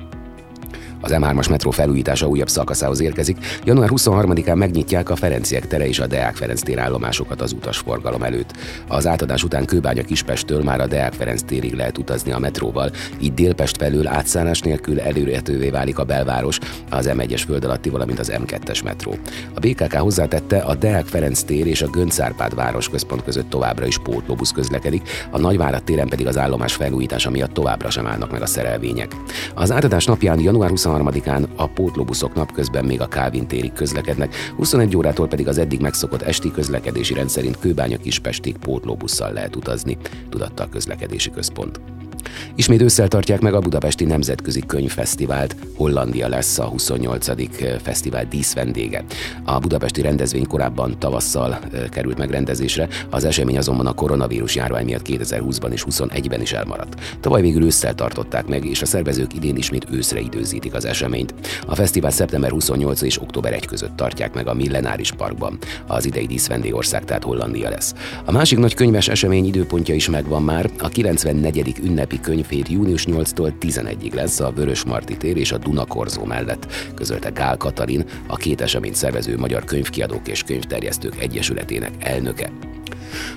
Az 1.00 1.10
M3-as 1.14 1.50
metró 1.50 1.70
felújítása 1.70 2.26
újabb 2.26 2.48
szakaszához 2.48 3.00
érkezik. 3.00 3.36
Január 3.64 3.88
23-án 3.92 4.56
megnyitják 4.56 5.10
a 5.10 5.16
Ferenciek 5.16 5.66
tere 5.66 5.86
és 5.86 5.98
a 5.98 6.06
Deák 6.06 6.36
Ferenc 6.36 6.62
tér 6.62 6.78
állomásokat 6.78 7.40
az 7.40 7.52
utasforgalom 7.52 8.22
előtt. 8.22 8.52
Az 8.88 9.06
átadás 9.06 9.44
után 9.44 9.64
Kőbánya 9.64 10.02
Kispesttől 10.02 10.62
már 10.62 10.80
a 10.80 10.86
Deák 10.86 11.12
Ferenc 11.12 11.42
térig 11.42 11.74
lehet 11.74 11.98
utazni 11.98 12.32
a 12.32 12.38
metróval, 12.38 12.90
így 13.20 13.34
Délpest 13.34 13.76
felül 13.76 14.06
átszállás 14.06 14.60
nélkül 14.60 15.00
előrehetővé 15.00 15.70
válik 15.70 15.98
a 15.98 16.04
belváros, 16.04 16.58
az 16.90 17.10
M1-es 17.12 17.42
föld 17.46 17.64
alatti, 17.64 17.88
valamint 17.88 18.18
az 18.18 18.32
M2-es 18.34 18.84
metró. 18.84 19.14
A 19.54 19.60
BKK 19.60 19.94
hozzátette, 19.94 20.58
a 20.58 20.74
Deák 20.74 21.06
Ferenc 21.06 21.42
tér 21.42 21.66
és 21.66 21.82
a 21.82 21.88
Gönc 21.90 22.20
Árpád 22.20 22.54
város 22.54 22.88
központ 22.88 23.24
között 23.24 23.50
továbbra 23.50 23.86
is 23.86 23.98
pótlóbusz 23.98 24.52
közlekedik, 24.52 25.08
a 25.30 25.38
Nagyvárad 25.38 25.82
téren 25.82 26.08
pedig 26.08 26.26
az 26.26 26.38
állomás 26.38 26.74
felújítása 26.74 27.30
miatt 27.30 27.52
továbbra 27.52 27.90
sem 27.90 28.06
állnak 28.06 28.30
meg 28.30 28.42
a 28.42 28.46
szerelvények. 28.46 29.16
Az 29.54 29.72
átadás 29.72 30.04
napján 30.04 30.40
január 30.40 30.70
23-án 30.88 31.46
a 31.56 31.66
pótlóbuszok 31.66 32.34
napközben 32.34 32.84
még 32.84 33.00
a 33.00 33.06
Kávin 33.06 33.46
térig 33.46 33.72
közlekednek, 33.72 34.34
21 34.56 34.96
órától 34.96 35.28
pedig 35.28 35.48
az 35.48 35.58
eddig 35.58 35.80
megszokott 35.80 36.22
esti 36.22 36.50
közlekedési 36.50 37.14
rendszerint 37.14 37.58
Kőbánya 37.58 37.98
Kispestig 37.98 38.56
pótlóbusszal 38.56 39.32
lehet 39.32 39.56
utazni, 39.56 39.96
tudatta 40.28 40.62
a 40.62 40.68
közlekedési 40.68 41.30
központ. 41.30 41.80
Ismét 42.54 42.82
ősszel 42.82 43.08
tartják 43.08 43.40
meg 43.40 43.54
a 43.54 43.60
Budapesti 43.60 44.04
Nemzetközi 44.04 44.62
Könyvfesztivált. 44.66 45.56
Hollandia 45.76 46.28
lesz 46.28 46.58
a 46.58 46.64
28. 46.64 47.28
Eh, 47.28 47.36
fesztivál 47.82 48.24
díszvendége. 48.24 49.04
A 49.44 49.58
budapesti 49.58 50.00
rendezvény 50.00 50.46
korábban 50.46 50.98
tavasszal 50.98 51.52
eh, 51.52 51.82
került 51.90 52.18
megrendezésre, 52.18 52.88
az 53.10 53.24
esemény 53.24 53.58
azonban 53.58 53.86
a 53.86 53.92
koronavírus 53.92 54.54
járvány 54.54 54.84
miatt 54.84 55.06
2020-ban 55.08 55.72
és 55.72 55.84
2021-ben 55.88 56.40
is 56.40 56.52
elmaradt. 56.52 57.00
Tavaly 57.20 57.40
végül 57.40 57.64
ősszel 57.64 57.94
tartották 57.94 58.46
meg, 58.46 58.64
és 58.64 58.82
a 58.82 58.86
szervezők 58.86 59.34
idén 59.34 59.56
ismét 59.56 59.86
őszre 59.90 60.20
időzítik 60.20 60.74
az 60.74 60.84
eseményt. 60.84 61.34
A 61.66 61.74
fesztivál 61.74 62.10
szeptember 62.10 62.50
28 62.50 63.02
és 63.02 63.20
október 63.20 63.52
1 63.52 63.66
között 63.66 63.96
tartják 63.96 64.34
meg 64.34 64.46
a 64.46 64.54
Millenáris 64.54 65.12
Parkban. 65.12 65.58
Az 65.86 66.06
idei 66.06 66.26
díszvendégország 66.26 67.04
tehát 67.04 67.24
Hollandia 67.24 67.68
lesz. 67.68 67.94
A 68.24 68.32
másik 68.32 68.58
nagy 68.58 68.74
könyves 68.74 69.08
esemény 69.08 69.46
időpontja 69.46 69.94
is 69.94 70.08
megvan 70.08 70.42
már, 70.42 70.70
a 70.78 70.88
94. 70.88 71.80
ünnepi 72.08 72.20
könyvhét 72.20 72.68
június 72.68 73.04
8-tól 73.06 73.52
11-ig 73.60 74.14
lesz 74.14 74.40
a 74.40 74.52
Vörös 74.52 74.84
Marti 74.84 75.16
tér 75.16 75.36
és 75.36 75.52
a 75.52 75.58
Dunakorzó 75.58 76.24
mellett, 76.24 76.72
közölte 76.94 77.28
Gál 77.28 77.56
Katalin, 77.56 78.04
a 78.26 78.36
két 78.36 78.60
eseményt 78.60 78.94
szervező 78.94 79.36
Magyar 79.36 79.64
Könyvkiadók 79.64 80.28
és 80.28 80.42
Könyvterjesztők 80.42 81.20
Egyesületének 81.20 81.92
elnöke. 81.98 82.50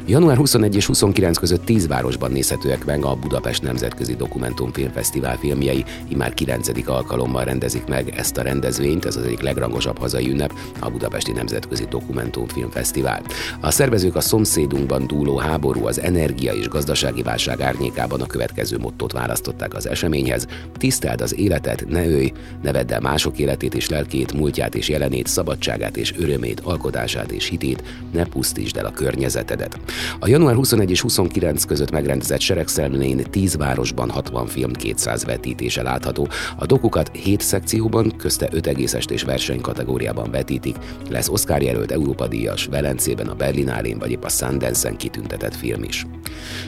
Január 0.05 0.37
21 0.37 0.75
és 0.75 0.85
29 0.85 1.37
között 1.37 1.65
10 1.65 1.87
városban 1.87 2.31
nézhetőek 2.31 2.85
meg 2.85 3.05
a 3.05 3.15
Budapest 3.15 3.61
Nemzetközi 3.61 4.15
Dokumentumfilmfesztivál 4.15 5.37
filmjei. 5.37 5.85
Immár 6.07 6.33
9. 6.33 6.69
alkalommal 6.85 7.43
rendezik 7.43 7.85
meg 7.85 8.13
ezt 8.17 8.37
a 8.37 8.41
rendezvényt, 8.41 9.05
ez 9.05 9.15
az 9.15 9.23
egyik 9.23 9.41
legrangosabb 9.41 9.97
hazai 9.97 10.29
ünnep, 10.29 10.53
a 10.79 10.89
Budapesti 10.89 11.31
Nemzetközi 11.31 11.85
Dokumentumfilmfesztivál. 11.89 13.21
A 13.59 13.71
szervezők 13.71 14.15
a 14.15 14.21
szomszédunkban 14.21 15.07
dúló 15.07 15.37
háború, 15.37 15.85
az 15.85 15.99
energia 15.99 16.53
és 16.53 16.67
gazdasági 16.67 17.21
válság 17.21 17.61
árnyékában 17.61 18.21
a 18.21 18.25
következő 18.25 18.77
mottót 18.77 19.11
választották 19.11 19.73
az 19.73 19.87
eseményhez. 19.87 20.47
Tiszteld 20.77 21.21
az 21.21 21.35
életet, 21.37 21.85
ne 21.87 22.07
ölj, 22.07 22.31
ne 22.61 22.71
vedd 22.71 22.93
el 22.93 22.99
mások 22.99 23.39
életét 23.39 23.73
és 23.73 23.89
lelkét, 23.89 24.33
múltját 24.33 24.75
és 24.75 24.89
jelenét, 24.89 25.27
szabadságát 25.27 25.97
és 25.97 26.13
örömét, 26.17 26.59
alkotását 26.59 27.31
és 27.31 27.47
hitét, 27.47 27.83
ne 28.11 28.25
pusztítsd 28.25 28.77
el 28.77 28.85
a 28.85 28.91
környezeted 28.91 29.60
növekedett. 29.61 29.91
A 30.19 30.27
január 30.27 30.55
21 30.55 30.89
és 30.89 31.01
29 31.01 31.63
között 31.63 31.91
megrendezett 31.91 32.39
seregszemlén 32.39 33.23
10 33.29 33.57
városban 33.57 34.09
60 34.09 34.47
film 34.47 34.71
200 34.71 35.25
vetítése 35.25 35.81
látható. 35.81 36.27
A 36.57 36.65
dokukat 36.65 37.11
7 37.13 37.41
szekcióban, 37.41 38.13
közte 38.17 38.47
5 38.51 38.67
egészes 38.67 39.05
és 39.09 39.23
verseny 39.23 39.61
kategóriában 39.61 40.31
vetítik. 40.31 40.75
Lesz 41.09 41.29
Oscar 41.29 41.61
jelölt 41.61 41.91
Európa 41.91 42.27
díjas, 42.27 42.65
Velencében, 42.65 43.27
a 43.27 43.35
Berlinálén 43.35 43.99
vagy 43.99 44.11
épp 44.11 44.23
a 44.23 44.29
Sundance-en 44.29 44.97
kitüntetett 44.97 45.55
film 45.55 45.83
is. 45.83 46.05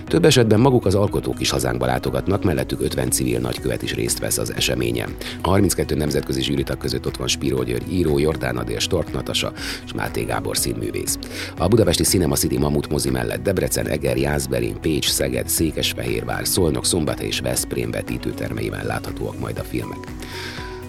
Több 0.07 0.25
esetben 0.25 0.59
maguk 0.59 0.85
az 0.85 0.95
alkotók 0.95 1.39
is 1.39 1.49
hazánkba 1.49 1.85
látogatnak, 1.85 2.43
mellettük 2.43 2.81
50 2.81 3.11
civil 3.11 3.39
nagykövet 3.39 3.81
is 3.81 3.93
részt 3.93 4.19
vesz 4.19 4.37
az 4.37 4.53
eseményen. 4.53 5.15
A 5.41 5.49
32 5.49 5.95
nemzetközi 5.95 6.41
zsűritak 6.41 6.77
között 6.79 7.05
ott 7.05 7.17
van 7.17 7.27
Spiró 7.27 7.63
György 7.63 7.93
író, 7.93 8.19
Jordán 8.19 8.57
Adél, 8.57 8.79
Stork 8.79 9.13
Natasa 9.13 9.51
és 9.85 9.93
Máté 9.93 10.23
Gábor 10.23 10.57
színművész. 10.57 11.17
A 11.57 11.67
budapesti 11.67 12.03
Cinema 12.03 12.35
City 12.35 12.57
Mamut 12.57 12.89
mozi 12.89 13.09
mellett 13.09 13.43
Debrecen, 13.43 13.87
Eger, 13.87 14.17
Jászberény, 14.17 14.79
Pécs, 14.79 15.09
Szeged, 15.09 15.49
Székesfehérvár, 15.49 16.47
Szolnok, 16.47 16.85
Szombathely 16.85 17.27
és 17.27 17.39
Veszprém 17.39 17.91
vetítőtermeiben 17.91 18.85
láthatóak 18.85 19.39
majd 19.39 19.57
a 19.57 19.63
filmek. 19.63 19.99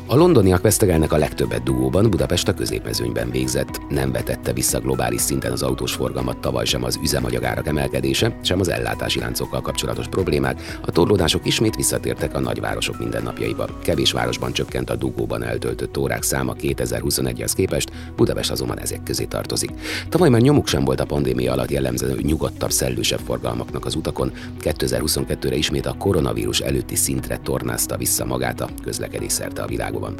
A 0.06 0.16
londoniak 0.16 0.62
vesztegelnek 0.62 1.12
a 1.12 1.16
legtöbbet 1.16 1.62
dugóban, 1.62 2.10
Budapest 2.10 2.48
a 2.48 2.54
középmezőnyben 2.54 3.30
végzett. 3.30 3.80
Nem 3.88 4.12
vetette 4.12 4.52
vissza 4.52 4.80
globális 4.80 5.20
szinten 5.20 5.52
az 5.52 5.62
autós 5.62 5.92
forgalmat 5.92 6.38
tavaly 6.38 6.64
sem 6.64 6.84
az 6.84 6.98
üzemanyagárak 7.02 7.66
emelkedése, 7.66 8.38
sem 8.42 8.60
az 8.60 8.68
ellátási 8.68 9.18
láncokkal 9.18 9.60
kapcsolatos 9.60 10.08
problémák. 10.08 10.78
A 10.86 10.90
torlódások 10.90 11.46
ismét 11.46 11.76
visszatértek 11.76 12.34
a 12.34 12.40
nagyvárosok 12.40 12.98
mindennapjaiba. 12.98 13.66
Kevés 13.82 14.12
városban 14.12 14.52
csökkent 14.52 14.90
a 14.90 14.96
dugóban 14.96 15.42
eltöltött 15.42 15.98
órák 15.98 16.22
száma 16.22 16.54
2021-hez 16.60 17.52
képest, 17.54 17.90
Budapest 18.16 18.50
azonban 18.50 18.80
ezek 18.80 19.02
közé 19.02 19.24
tartozik. 19.24 19.70
Tavaly 20.08 20.28
már 20.28 20.40
nyomuk 20.40 20.66
sem 20.66 20.84
volt 20.84 21.00
a 21.00 21.06
pandémia 21.06 21.52
alatt 21.52 21.70
jellemző 21.70 22.18
nyugodtabb, 22.22 22.70
szellősebb 22.70 23.20
forgalmaknak 23.26 23.84
az 23.84 23.94
utakon. 23.94 24.32
2022-re 24.60 25.56
ismét 25.56 25.86
a 25.86 25.96
koronavírus 25.98 26.60
előtti 26.60 26.96
szintre 26.96 27.36
tornázta 27.36 27.96
vissza 27.96 28.24
magát 28.24 28.60
a 28.60 28.68
közlekedés 28.82 29.32
szerte 29.32 29.62
a 29.62 29.66
világ 29.66 29.93
világban. 29.94 30.14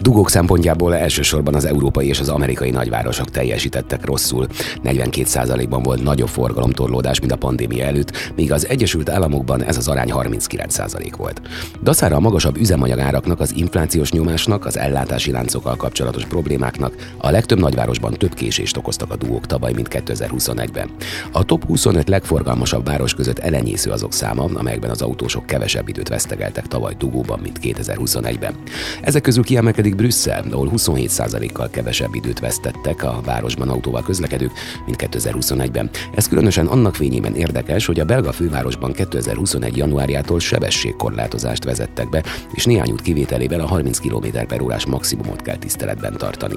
Dugók 0.00 0.30
szempontjából 0.30 0.96
elsősorban 0.96 1.54
az 1.54 1.64
európai 1.64 2.06
és 2.06 2.20
az 2.20 2.28
amerikai 2.28 2.70
nagyvárosok 2.70 3.30
teljesítettek 3.30 4.04
rosszul. 4.04 4.46
42%-ban 4.84 5.82
volt 5.82 6.02
nagyobb 6.02 6.28
forgalomtorlódás, 6.28 7.20
mint 7.20 7.32
a 7.32 7.36
pandémia 7.36 7.84
előtt, 7.84 8.32
míg 8.36 8.52
az 8.52 8.68
Egyesült 8.68 9.08
Államokban 9.08 9.62
ez 9.62 9.76
az 9.76 9.88
arány 9.88 10.10
39% 10.14 11.12
volt. 11.16 11.40
Daszára 11.82 12.16
a 12.16 12.20
magasabb 12.20 12.56
üzemanyagáraknak, 12.56 13.40
az 13.40 13.52
inflációs 13.56 14.12
nyomásnak, 14.12 14.66
az 14.66 14.78
ellátási 14.78 15.30
láncokkal 15.30 15.76
kapcsolatos 15.76 16.24
problémáknak 16.24 16.94
a 17.18 17.30
legtöbb 17.30 17.58
nagyvárosban 17.58 18.12
több 18.12 18.34
késést 18.34 18.76
okoztak 18.76 19.12
a 19.12 19.16
dugók 19.16 19.46
tavaly, 19.46 19.72
mint 19.72 19.88
2021-ben. 19.90 20.90
A 21.32 21.44
top 21.44 21.66
25 21.66 22.08
legforgalmasabb 22.08 22.86
város 22.86 23.14
között 23.14 23.38
elenyésző 23.38 23.90
azok 23.90 24.12
száma, 24.12 24.44
amelyekben 24.54 24.90
az 24.90 25.02
autósok 25.02 25.46
kevesebb 25.46 25.88
időt 25.88 26.08
vesztegeltek 26.08 26.66
tavaly 26.66 26.94
dugóban, 26.98 27.38
mint 27.38 27.58
2021-ben. 27.62 28.54
Ezek 29.02 29.22
közül 29.22 29.44
kiemelkedik 29.44 29.89
pedig 29.90 30.06
Brüsszel, 30.06 30.44
ahol 30.50 30.70
27%-kal 30.76 31.70
kevesebb 31.70 32.14
időt 32.14 32.38
vesztettek 32.38 33.02
a 33.02 33.20
városban 33.24 33.68
autóval 33.68 34.02
közlekedők, 34.02 34.52
mint 34.86 35.08
2021-ben. 35.10 35.90
Ez 36.14 36.28
különösen 36.28 36.66
annak 36.66 36.94
fényében 36.94 37.34
érdekes, 37.34 37.86
hogy 37.86 38.00
a 38.00 38.04
belga 38.04 38.32
fővárosban 38.32 38.92
2021. 38.92 39.76
januárjától 39.76 40.40
sebességkorlátozást 40.40 41.64
vezettek 41.64 42.08
be, 42.08 42.22
és 42.52 42.64
néhány 42.64 42.90
út 42.90 43.02
kivételével 43.02 43.60
a 43.60 43.66
30 43.66 43.98
km 43.98 44.26
per 44.48 44.60
órás 44.60 44.86
maximumot 44.86 45.42
kell 45.42 45.56
tiszteletben 45.56 46.16
tartani. 46.16 46.56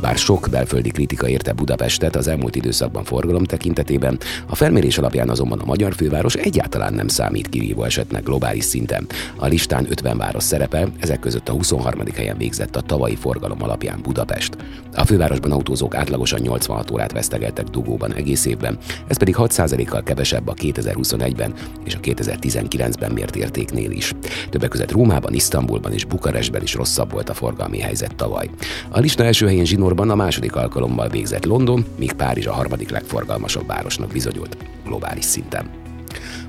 Bár 0.00 0.18
sok 0.18 0.48
belföldi 0.50 0.90
kritika 0.90 1.28
érte 1.28 1.52
Budapestet 1.52 2.16
az 2.16 2.28
elmúlt 2.28 2.56
időszakban 2.56 3.04
forgalom 3.04 3.44
tekintetében, 3.44 4.18
a 4.46 4.54
felmérés 4.54 4.98
alapján 4.98 5.28
azonban 5.28 5.58
a 5.58 5.64
magyar 5.64 5.94
főváros 5.94 6.34
egyáltalán 6.34 6.94
nem 6.94 7.08
számít 7.08 7.48
kirívó 7.48 7.82
esetnek 7.82 8.24
globális 8.24 8.64
szinten. 8.64 9.06
A 9.36 9.46
listán 9.46 9.86
50 9.90 10.16
város 10.16 10.42
szerepel, 10.42 10.92
ezek 11.00 11.20
között 11.20 11.48
a 11.48 11.52
23. 11.52 12.02
helyen 12.14 12.36
végzett 12.36 12.65
végzett 12.66 12.76
a 12.76 12.86
tavalyi 12.86 13.16
forgalom 13.16 13.62
alapján 13.62 14.00
Budapest. 14.02 14.56
A 14.94 15.04
fővárosban 15.04 15.52
autózók 15.52 15.94
átlagosan 15.94 16.40
86 16.40 16.90
órát 16.90 17.12
vesztegeltek 17.12 17.66
dugóban 17.66 18.12
egész 18.12 18.46
évben, 18.46 18.78
ez 19.06 19.16
pedig 19.16 19.34
6%-kal 19.38 20.02
kevesebb 20.02 20.48
a 20.48 20.54
2021-ben 20.54 21.54
és 21.84 21.94
a 21.94 22.00
2019-ben 22.00 23.12
mért 23.12 23.36
értéknél 23.36 23.90
is. 23.90 24.12
Többek 24.50 24.68
között 24.68 24.92
Rómában, 24.92 25.34
Isztambulban 25.34 25.92
és 25.92 26.04
Bukarestben 26.04 26.62
is 26.62 26.74
rosszabb 26.74 27.12
volt 27.12 27.28
a 27.28 27.34
forgalmi 27.34 27.78
helyzet 27.78 28.16
tavaly. 28.16 28.50
A 28.90 28.98
lista 28.98 29.24
első 29.24 29.46
helyén 29.46 29.64
zsinórban 29.64 30.10
a 30.10 30.14
második 30.14 30.56
alkalommal 30.56 31.08
végzett 31.08 31.44
London, 31.44 31.84
míg 31.98 32.12
Párizs 32.12 32.46
a 32.46 32.52
harmadik 32.52 32.90
legforgalmasabb 32.90 33.66
városnak 33.66 34.12
bizonyult 34.12 34.56
globális 34.84 35.24
szinten. 35.24 35.85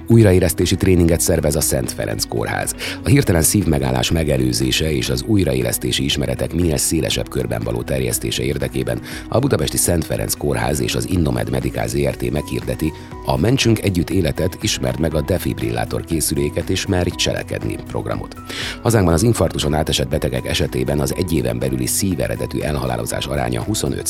Újraélesztési 0.07 0.75
tréninget 0.75 1.19
szervez 1.19 1.55
a 1.55 1.61
Szent 1.61 1.91
Ferenc 1.91 2.25
Kórház. 2.25 2.75
A 3.03 3.07
hirtelen 3.07 3.41
szívmegállás 3.41 4.11
megelőzése 4.11 4.91
és 4.91 5.09
az 5.09 5.23
újraélesztési 5.27 6.03
ismeretek 6.03 6.53
minél 6.53 6.77
szélesebb 6.77 7.29
körben 7.29 7.61
való 7.63 7.81
terjesztése 7.81 8.43
érdekében 8.43 9.01
a 9.29 9.39
Budapesti 9.39 9.77
Szent 9.77 10.05
Ferenc 10.05 10.33
Kórház 10.33 10.79
és 10.79 10.95
az 10.95 11.09
Innomed 11.09 11.49
Medical 11.49 11.87
ZRT 11.87 12.31
meghirdeti 12.31 12.91
a 13.25 13.37
Mentsünk 13.37 13.81
Együtt 13.81 14.09
Életet, 14.09 14.57
ismert 14.61 14.99
meg 14.99 15.15
a 15.15 15.21
defibrillátor 15.21 16.03
készüléket 16.03 16.69
és 16.69 16.85
merj 16.85 17.09
cselekedni 17.09 17.77
programot. 17.87 18.35
Hazánkban 18.81 19.13
az 19.13 19.23
infarktuson 19.23 19.73
átesett 19.73 20.07
betegek 20.07 20.47
esetében 20.47 20.99
az 20.99 21.13
egy 21.17 21.33
éven 21.33 21.59
belüli 21.59 21.85
szíveredetű 21.85 22.59
elhalálozás 22.59 23.25
aránya 23.25 23.61
25 23.61 24.05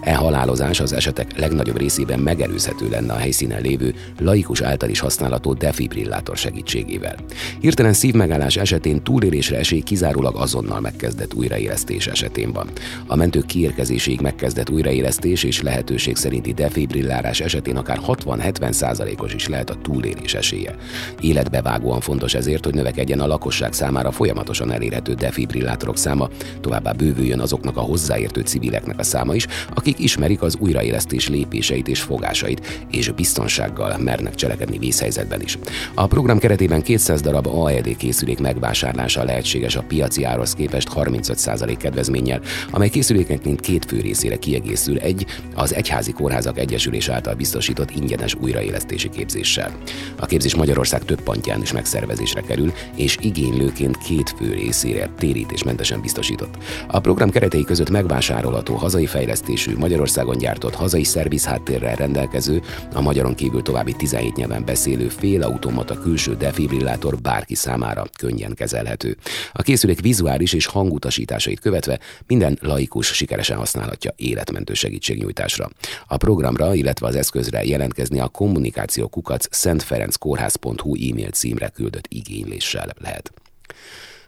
E 0.00 0.14
halálozás 0.14 0.80
az 0.80 0.92
esetek 0.92 1.38
legnagyobb 1.38 1.78
részében 1.78 2.18
megelőzhető 2.18 2.88
lenne 2.88 3.12
a 3.12 3.16
helyszínen 3.16 3.62
lévő 3.62 3.94
laikus 4.18 4.60
által 4.60 4.88
is 4.88 5.02
használható 5.04 5.52
defibrillátor 5.52 6.36
segítségével. 6.36 7.14
Hirtelen 7.60 7.92
szívmegállás 7.92 8.56
esetén 8.56 9.02
túlélésre 9.02 9.58
esély 9.58 9.80
kizárólag 9.80 10.36
azonnal 10.36 10.80
megkezdett 10.80 11.34
újraélesztés 11.34 12.06
esetén 12.06 12.52
van. 12.52 12.70
A 13.06 13.16
mentők 13.16 13.46
kiérkezéséig 13.46 14.20
megkezdett 14.20 14.70
újraélesztés 14.70 15.42
és 15.42 15.62
lehetőség 15.62 16.16
szerinti 16.16 16.52
defibrillárás 16.52 17.40
esetén 17.40 17.76
akár 17.76 18.00
60-70 18.06 18.72
százalékos 18.72 19.34
is 19.34 19.48
lehet 19.48 19.70
a 19.70 19.76
túlélés 19.82 20.34
esélye. 20.34 20.74
Életbevágóan 21.20 22.00
fontos 22.00 22.34
ezért, 22.34 22.64
hogy 22.64 22.74
növekedjen 22.74 23.20
a 23.20 23.26
lakosság 23.26 23.72
számára 23.72 24.10
folyamatosan 24.10 24.72
elérhető 24.72 25.14
defibrillátorok 25.14 25.96
száma, 25.96 26.28
továbbá 26.60 26.92
bővüljön 26.92 27.40
azoknak 27.40 27.76
a 27.76 27.80
hozzáértő 27.80 28.40
civileknek 28.40 28.98
a 28.98 29.02
száma 29.02 29.34
is, 29.34 29.46
akik 29.74 29.98
ismerik 29.98 30.42
az 30.42 30.56
újraélesztés 30.58 31.28
lépéseit 31.28 31.88
és 31.88 32.00
fogásait, 32.00 32.86
és 32.90 33.10
biztonsággal 33.10 33.98
mernek 33.98 34.34
cselekedni 34.34 34.78
vészhelyzetben 34.94 35.40
is. 35.40 35.58
A 35.94 36.06
program 36.06 36.38
keretében 36.38 36.82
200 36.82 37.20
darab 37.20 37.46
AED 37.46 37.96
készülék 37.96 38.38
megvásárlása 38.40 39.24
lehetséges 39.24 39.76
a 39.76 39.82
piaci 39.82 40.24
árhoz 40.24 40.54
képest 40.54 40.88
35% 40.94 41.74
kedvezménnyel, 41.78 42.40
amely 42.70 42.88
készülékeknek 42.88 43.60
két 43.60 43.84
fő 43.84 44.00
részére 44.00 44.36
kiegészül 44.36 44.98
egy 44.98 45.26
az 45.54 45.74
Egyházi 45.74 46.12
Kórházak 46.12 46.58
Egyesülés 46.58 47.08
által 47.08 47.34
biztosított 47.34 47.90
ingyenes 47.90 48.34
újraélesztési 48.34 49.08
képzéssel. 49.08 49.76
A 50.20 50.26
képzés 50.26 50.54
Magyarország 50.54 51.04
több 51.04 51.20
pontján 51.20 51.62
is 51.62 51.72
megszervezésre 51.72 52.40
kerül, 52.40 52.72
és 52.96 53.16
igénylőként 53.20 53.98
két 53.98 54.34
fő 54.38 54.52
részére 54.52 55.10
térítésmentesen 55.18 56.00
biztosított. 56.00 56.54
A 56.86 57.00
program 57.00 57.30
keretei 57.30 57.64
között 57.64 57.90
megvásárolható 57.90 58.74
hazai 58.74 59.06
fejlesztésű, 59.06 59.76
Magyarországon 59.76 60.38
gyártott 60.38 60.74
hazai 60.74 61.04
szerviz 61.04 61.44
háttérrel 61.44 61.94
rendelkező, 61.94 62.62
a 62.94 63.00
magyaron 63.00 63.34
kívül 63.34 63.62
további 63.62 63.92
17 63.92 64.36
nyelven 64.36 64.64
beszélő 64.84 65.08
félautomata 65.08 65.98
külső 65.98 66.36
defibrillátor 66.36 67.18
bárki 67.20 67.54
számára 67.54 68.04
könnyen 68.18 68.54
kezelhető. 68.54 69.16
A 69.52 69.62
készülék 69.62 70.00
vizuális 70.00 70.52
és 70.52 70.66
hangutasításait 70.66 71.60
követve 71.60 71.98
minden 72.26 72.58
laikus 72.60 73.06
sikeresen 73.06 73.56
használhatja 73.56 74.12
életmentő 74.16 74.74
segítségnyújtásra. 74.74 75.70
A 76.06 76.16
programra, 76.16 76.74
illetve 76.74 77.06
az 77.06 77.14
eszközre 77.14 77.64
jelentkezni 77.64 78.20
a 78.20 78.28
kommunikáció 78.28 79.08
kukac 79.08 79.46
szentferenckórház.hu 79.50 80.94
e-mail 81.10 81.30
címre 81.30 81.68
küldött 81.68 82.06
igényléssel 82.08 82.88
lehet. 82.98 83.32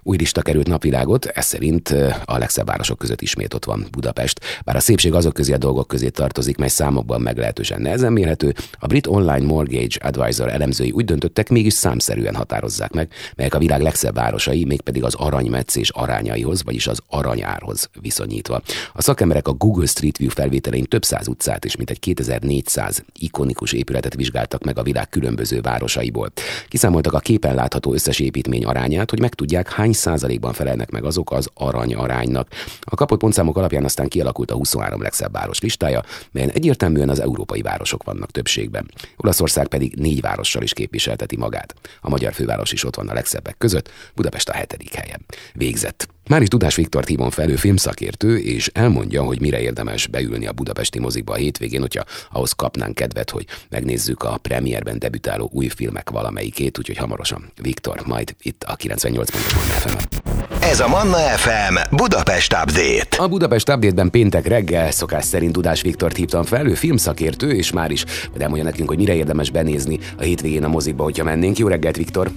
Új 0.08 0.16
lista 0.16 0.42
került 0.42 0.66
napvilágot, 0.66 1.24
ez 1.24 1.44
szerint 1.44 1.94
a 2.24 2.38
legszebb 2.38 2.66
városok 2.66 2.98
között 2.98 3.20
ismét 3.20 3.54
ott 3.54 3.64
van 3.64 3.86
Budapest. 3.90 4.40
Bár 4.64 4.76
a 4.76 4.80
szépség 4.80 5.14
azok 5.14 5.32
közé 5.32 5.52
a 5.52 5.58
dolgok 5.58 5.88
közé 5.88 6.08
tartozik, 6.08 6.56
mely 6.56 6.68
számokban 6.68 7.20
meglehetősen 7.20 7.80
nehezen 7.80 8.12
mérhető, 8.12 8.54
a 8.78 8.86
brit 8.86 9.06
online 9.06 9.46
mortgage 9.46 9.96
advisor 10.00 10.48
elemzői 10.48 10.90
úgy 10.90 11.04
döntöttek, 11.04 11.48
mégis 11.48 11.72
számszerűen 11.72 12.34
határozzák 12.34 12.92
meg, 12.92 13.12
melyek 13.36 13.54
a 13.54 13.58
világ 13.58 13.80
legszebb 13.80 14.14
városai, 14.14 14.64
mégpedig 14.64 15.04
az 15.04 15.14
aranymetszés 15.14 15.90
arányaihoz, 15.90 16.64
vagyis 16.64 16.86
az 16.86 17.00
aranyárhoz 17.08 17.90
viszonyítva. 18.00 18.62
A 18.92 19.02
szakemberek 19.02 19.48
a 19.48 19.52
Google 19.52 19.86
Street 19.86 20.16
View 20.16 20.30
felvételein 20.30 20.84
több 20.84 21.04
száz 21.04 21.28
utcát 21.28 21.64
és 21.64 21.76
mintegy 21.76 21.98
2400 21.98 23.04
ikonikus 23.18 23.72
épületet 23.72 24.14
vizsgáltak 24.14 24.64
meg 24.64 24.78
a 24.78 24.82
világ 24.82 25.08
különböző 25.08 25.60
városaiból. 25.60 26.32
Kiszámoltak 26.68 27.12
a 27.12 27.18
képen 27.18 27.54
látható 27.54 27.92
összes 27.92 28.18
építmény 28.18 28.64
arányát, 28.64 29.10
hogy 29.10 29.20
megtudják, 29.20 29.72
hány 29.72 29.94
százalékban 29.96 30.52
felelnek 30.52 30.90
meg 30.90 31.04
azok 31.04 31.32
az 31.32 31.48
arany 31.54 31.94
aránynak. 31.94 32.48
A 32.80 32.94
kapott 32.94 33.18
pontszámok 33.18 33.56
alapján 33.56 33.84
aztán 33.84 34.08
kialakult 34.08 34.50
a 34.50 34.54
23 34.54 35.02
legszebb 35.02 35.32
város 35.32 35.60
listája, 35.60 36.02
melyen 36.30 36.50
egyértelműen 36.50 37.08
az 37.08 37.20
európai 37.20 37.62
városok 37.62 38.04
vannak 38.04 38.30
többségben. 38.30 38.90
Olaszország 39.16 39.66
pedig 39.66 39.94
négy 39.94 40.20
várossal 40.20 40.62
is 40.62 40.72
képviselteti 40.72 41.36
magát. 41.36 41.74
A 42.00 42.08
magyar 42.08 42.32
főváros 42.32 42.72
is 42.72 42.84
ott 42.84 42.96
van 42.96 43.08
a 43.08 43.14
legszebbek 43.14 43.58
között, 43.58 43.90
Budapest 44.14 44.48
a 44.48 44.52
hetedik 44.52 44.94
helyen. 44.94 45.24
Végzett. 45.54 46.15
Már 46.28 46.42
is 46.42 46.48
Tudás 46.48 46.74
Viktor 46.74 47.04
hívom 47.04 47.30
fel, 47.30 47.50
ő 47.50 47.56
filmszakértő, 47.56 48.38
és 48.38 48.70
elmondja, 48.74 49.22
hogy 49.22 49.40
mire 49.40 49.60
érdemes 49.60 50.06
beülni 50.06 50.46
a 50.46 50.52
budapesti 50.52 50.98
mozikba 50.98 51.32
a 51.32 51.36
hétvégén, 51.36 51.80
hogyha 51.80 52.04
ahhoz 52.32 52.52
kapnánk 52.52 52.94
kedvet, 52.94 53.30
hogy 53.30 53.46
megnézzük 53.70 54.22
a 54.22 54.38
premierben 54.42 54.98
debütáló 54.98 55.50
új 55.52 55.68
filmek 55.68 56.10
valamelyikét, 56.10 56.78
úgyhogy 56.78 56.96
hamarosan 56.96 57.52
Viktor, 57.62 58.02
majd 58.06 58.34
itt 58.42 58.64
a 58.64 58.74
98 58.74 59.30
pontos 59.30 59.52
FM. 59.52 60.16
Ez 60.60 60.80
a 60.80 60.88
Manna 60.88 61.16
FM 61.16 61.96
Budapest 61.96 62.52
Update. 62.52 63.16
A 63.16 63.28
Budapest 63.28 63.68
Update-ben 63.68 64.10
péntek 64.10 64.46
reggel 64.46 64.90
szokás 64.90 65.24
szerint 65.24 65.52
Tudás 65.52 65.82
Viktor 65.82 66.12
hívtam 66.12 66.44
fel, 66.44 66.66
ő 66.66 66.74
filmszakértő, 66.74 67.50
és 67.50 67.72
már 67.72 67.90
is 67.90 68.04
elmondja 68.38 68.64
nekünk, 68.64 68.88
hogy 68.88 68.98
mire 68.98 69.14
érdemes 69.14 69.50
benézni 69.50 69.98
a 70.18 70.22
hétvégén 70.22 70.64
a 70.64 70.68
mozikba, 70.68 71.02
hogyha 71.02 71.24
mennénk. 71.24 71.58
Jó 71.58 71.68
reggelt, 71.68 71.96
Viktor! 71.96 72.30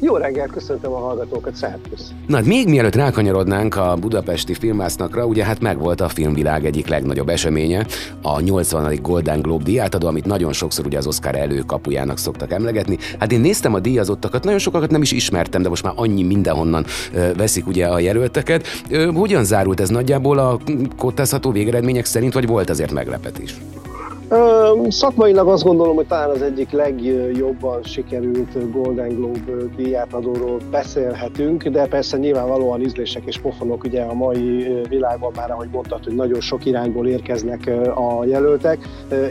Jó 0.00 0.16
reggelt, 0.16 0.50
köszöntöm 0.50 0.92
a 0.92 0.98
hallgatókat, 0.98 1.54
szervusz! 1.54 2.10
Na 2.26 2.40
még 2.44 2.68
mielőtt 2.68 2.94
rákanyarodnánk 2.94 3.76
a 3.76 3.96
budapesti 4.00 4.54
filmásznakra, 4.54 5.26
ugye 5.26 5.44
hát 5.44 5.60
megvolt 5.60 6.00
a 6.00 6.08
filmvilág 6.08 6.64
egyik 6.64 6.88
legnagyobb 6.88 7.28
eseménye, 7.28 7.86
a 8.22 8.40
80. 8.40 8.98
Golden 9.02 9.40
Globe 9.40 9.64
díjátadó, 9.64 10.06
amit 10.06 10.24
nagyon 10.24 10.52
sokszor 10.52 10.86
ugye 10.86 10.98
az 10.98 11.06
Oscar 11.06 11.34
előkapujának 11.34 12.18
szoktak 12.18 12.52
emlegetni. 12.52 12.98
Hát 13.18 13.32
én 13.32 13.40
néztem 13.40 13.74
a 13.74 13.80
díjazottakat, 13.80 14.44
nagyon 14.44 14.58
sokakat 14.58 14.90
nem 14.90 15.02
is 15.02 15.12
ismertem, 15.12 15.62
de 15.62 15.68
most 15.68 15.82
már 15.82 15.92
annyi 15.96 16.22
mindenhonnan 16.22 16.84
veszik 17.36 17.66
ugye 17.66 17.86
a 17.86 17.98
jelölteket. 17.98 18.66
Hogyan 19.14 19.44
zárult 19.44 19.80
ez 19.80 19.88
nagyjából 19.88 20.38
a 20.38 20.58
kottázható 20.96 21.50
végeredmények 21.50 22.04
szerint, 22.04 22.32
vagy 22.32 22.46
volt 22.46 22.70
azért 22.70 22.92
meglepetés? 22.92 23.54
Szakmailag 24.88 25.48
azt 25.48 25.64
gondolom, 25.64 25.96
hogy 25.96 26.06
talán 26.06 26.30
az 26.30 26.42
egyik 26.42 26.70
legjobban 26.70 27.82
sikerült 27.82 28.72
Golden 28.72 29.14
Globe 29.14 29.64
díjátadóról 29.76 30.58
beszélhetünk, 30.70 31.64
de 31.68 31.86
persze 31.86 32.16
nyilvánvalóan 32.16 32.80
ízlések 32.80 33.22
és 33.26 33.38
pofonok 33.38 33.84
ugye 33.84 34.02
a 34.02 34.14
mai 34.14 34.80
világban 34.88 35.32
már, 35.36 35.50
ahogy 35.50 35.68
mondtad, 35.72 36.04
hogy 36.04 36.14
nagyon 36.14 36.40
sok 36.40 36.66
irányból 36.66 37.06
érkeznek 37.06 37.70
a 37.94 38.24
jelöltek, 38.24 38.78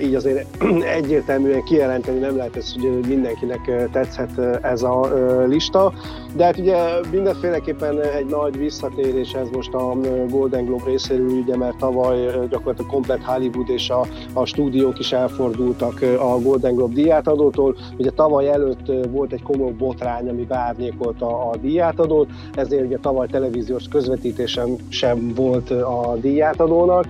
így 0.03 0.15
azért 0.15 0.63
egyértelműen 0.97 1.63
kijelenteni 1.63 2.19
nem 2.19 2.37
lehet 2.37 2.55
ez, 2.55 2.73
hogy 2.73 3.07
mindenkinek 3.07 3.89
tetszhet 3.91 4.63
ez 4.63 4.83
a 4.83 5.09
lista, 5.47 5.93
de 6.35 6.43
hát 6.43 6.57
ugye 6.57 6.75
mindenféleképpen 7.11 8.01
egy 8.01 8.25
nagy 8.25 8.57
visszatérés 8.57 9.33
ez 9.33 9.49
most 9.49 9.73
a 9.73 9.95
Golden 10.29 10.65
Globe 10.65 10.83
részéről, 10.85 11.29
ugye, 11.29 11.57
mert 11.57 11.77
tavaly 11.77 12.25
gyakorlatilag 12.49 12.91
komplet 12.91 13.23
Hollywood 13.23 13.69
és 13.69 13.89
a, 13.89 14.05
a 14.33 14.45
stúdió 14.45 14.86
stúdiók 14.87 14.99
is 14.99 15.11
elfordultak 15.11 16.01
a 16.19 16.39
Golden 16.41 16.75
Globe 16.75 16.93
díjátadótól. 16.93 17.75
Ugye 17.97 18.09
tavaly 18.09 18.49
előtt 18.49 18.91
volt 19.09 19.31
egy 19.31 19.41
komoly 19.41 19.71
botrány, 19.71 20.29
ami 20.29 20.43
beárnyékolta 20.43 21.49
a 21.49 21.57
díjátadót, 21.57 22.29
ezért 22.53 22.85
ugye 22.85 22.97
tavaly 22.97 23.27
televíziós 23.27 23.87
közvetítésen 23.87 24.75
sem 24.89 25.33
volt 25.35 25.71
a 25.71 26.17
díjátadónak. 26.21 27.05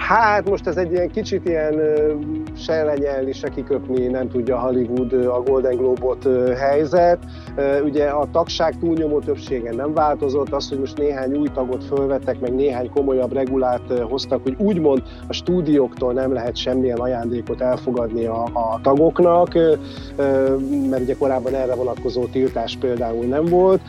Hát 0.00 0.50
most 0.50 0.66
ez 0.66 0.76
egy 0.76 0.92
ilyen 0.92 1.10
kicsit 1.10 1.48
ilyen 1.48 1.80
se 2.56 2.82
lenyelni, 2.82 3.32
se 3.32 3.48
kiköpni 3.48 4.06
nem 4.06 4.28
tudja 4.28 4.58
Hollywood 4.58 5.12
a 5.12 5.42
Golden 5.42 5.76
Globe-ot 5.76 6.28
helyzet. 6.58 7.18
Ugye 7.84 8.06
a 8.06 8.28
tagság 8.32 8.78
túlnyomó 8.78 9.18
többsége 9.18 9.74
nem 9.74 9.94
változott, 9.94 10.52
az, 10.52 10.68
hogy 10.68 10.78
most 10.78 10.98
néhány 10.98 11.36
új 11.36 11.48
tagot 11.54 11.84
fölvettek, 11.84 12.40
meg 12.40 12.54
néhány 12.54 12.90
komolyabb 12.90 13.32
regulát 13.32 13.82
hoztak, 14.08 14.42
hogy 14.42 14.54
úgymond 14.58 15.02
a 15.28 15.32
stúdióktól 15.32 16.12
nem 16.12 16.32
lehet 16.32 16.56
semmilyen 16.56 16.98
ajándékot 16.98 17.60
elfogadni 17.60 18.24
a, 18.24 18.42
a 18.42 18.80
tagoknak, 18.82 19.54
mert 20.90 21.02
ugye 21.02 21.14
korábban 21.18 21.54
erre 21.54 21.74
vonatkozó 21.74 22.24
tiltás 22.24 22.76
például 22.80 23.24
nem 23.24 23.44
volt, 23.44 23.80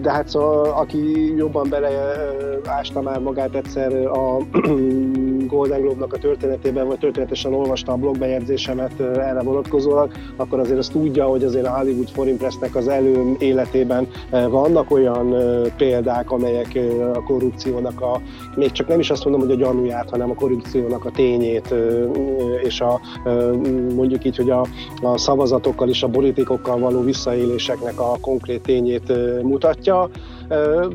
de 0.00 0.10
hát 0.10 0.28
szóval 0.28 0.70
aki 0.70 1.34
jobban 1.36 1.68
beleásta 1.68 3.00
már 3.02 3.18
magát 3.20 3.54
egyszer 3.54 4.06
a 4.06 4.36
Golden 5.46 5.80
Globe-nak 5.80 6.12
a 6.12 6.18
történetében, 6.18 6.86
vagy 6.86 6.98
történetesen 6.98 7.54
olvasta 7.54 7.92
a 7.92 7.96
blogbejegyzésemet 7.96 9.00
erre 9.00 9.42
vonatkozólag, 9.42 10.12
akkor 10.36 10.58
azért 10.58 10.78
azt 10.78 10.92
tudja, 10.92 11.26
hogy 11.26 11.44
azért 11.44 11.66
a 11.66 11.78
Hollywood 11.78 12.08
Foreign 12.08 12.36
Press-nek 12.36 12.76
az 12.76 12.88
elő 12.88 13.36
életében 13.38 14.08
vannak 14.30 14.90
olyan 14.90 15.34
példák, 15.76 16.30
amelyek 16.30 16.78
a 17.14 17.22
korrupciónak 17.22 18.00
a, 18.00 18.20
még 18.56 18.72
csak 18.72 18.88
nem 18.88 19.00
is 19.00 19.10
azt 19.10 19.24
mondom, 19.24 19.42
hogy 19.42 19.50
a 19.50 19.64
gyanúját, 19.64 20.10
hanem 20.10 20.30
a 20.30 20.34
korrupciónak 20.34 21.04
a 21.04 21.10
tényét, 21.10 21.74
és 22.62 22.80
a, 22.80 23.00
mondjuk 23.94 24.24
így, 24.24 24.36
hogy 24.36 24.50
a, 24.50 24.66
a 25.02 25.18
szavazatokkal 25.18 25.88
és 25.88 26.02
a 26.02 26.08
politikokkal 26.08 26.78
való 26.78 27.02
visszaéléseknek 27.02 28.00
a 28.00 28.16
konkrét 28.20 28.62
tényét 28.62 29.12
mutatja. 29.42 30.08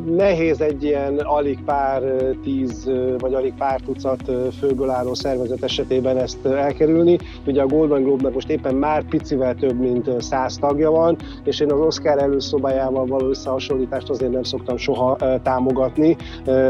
Nehéz 0.06 0.62
egy 0.62 0.84
ilyen 0.84 1.18
alig 1.18 1.64
pár 1.66 2.02
tíz 2.44 2.92
vagy 3.18 3.34
alig 3.34 3.54
pár 3.58 3.80
tucat 3.80 4.32
főből 4.60 4.90
álló 4.90 5.14
szervezet 5.14 5.64
esetében 5.64 6.18
ezt 6.18 6.46
elkerülni. 6.46 7.18
Ugye 7.46 7.62
a 7.62 7.66
Golden 7.66 8.04
Globe-nak 8.04 8.34
most 8.34 8.50
éppen 8.50 8.76
már 8.76 9.04
picivel 9.04 9.56
több 9.56 9.80
mint 9.80 10.22
száz 10.22 10.58
tagja 10.58 10.92
van, 10.92 11.18
és 11.44 11.60
én 11.60 11.72
az 11.72 11.80
Oscar 11.80 12.22
előszobájával 12.22 13.06
való 13.06 13.28
összehasonlítást 13.28 14.10
azért 14.10 14.32
nem 14.32 14.44
szoktam 14.44 14.78
soha 14.78 15.18
támogatni. 15.44 16.16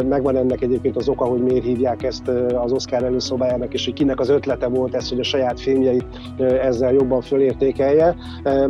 Megvan 0.10 0.38
ennek 0.38 0.62
egyébként 0.62 0.96
az 0.96 1.10
oka, 1.10 1.26
hogy 1.26 1.42
miért 1.42 1.64
hívják 1.64 2.04
ezt 2.04 2.28
az 2.56 2.72
Oscar 2.72 3.04
előszobájának, 3.04 3.74
és 3.74 3.86
hogy 3.86 3.94
kinek 3.94 4.20
az 4.20 4.30
ötlete 4.30 4.68
volt 4.68 4.96
ez, 4.96 5.10
hogy 5.10 5.20
a 5.20 5.24
saját 5.24 5.60
filmjeit 5.60 6.06
ezzel 6.40 6.94
jobban 6.94 7.22
fölértékelje, 7.22 8.16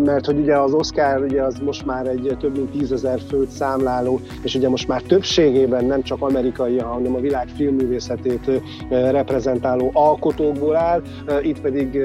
mert 0.04 0.26
hogy 0.26 0.40
ugye 0.40 0.58
az 0.58 0.74
Oscar 0.74 1.24
ugye 1.24 1.42
az 1.42 1.60
most 1.60 1.86
már 1.86 2.08
egy 2.08 2.36
több 2.40 2.58
mint 2.58 2.72
tízezer 2.72 3.20
főt 3.30 3.50
számlál 3.50 4.03
kiváló, 4.04 4.20
és 4.42 4.56
ugye 4.56 4.70
most 4.70 4.88
már 4.88 5.02
többségében 5.02 5.86
nem 5.86 6.04
csak 6.04 6.22
amerikai, 6.22 6.78
hanem 6.78 7.16
a 7.16 7.20
világ 7.20 7.48
filmművészetét 7.56 8.52
reprezentáló 8.90 9.90
alkotókból 9.94 10.76
áll, 10.76 11.02
itt 11.42 11.62
pedig 11.62 12.00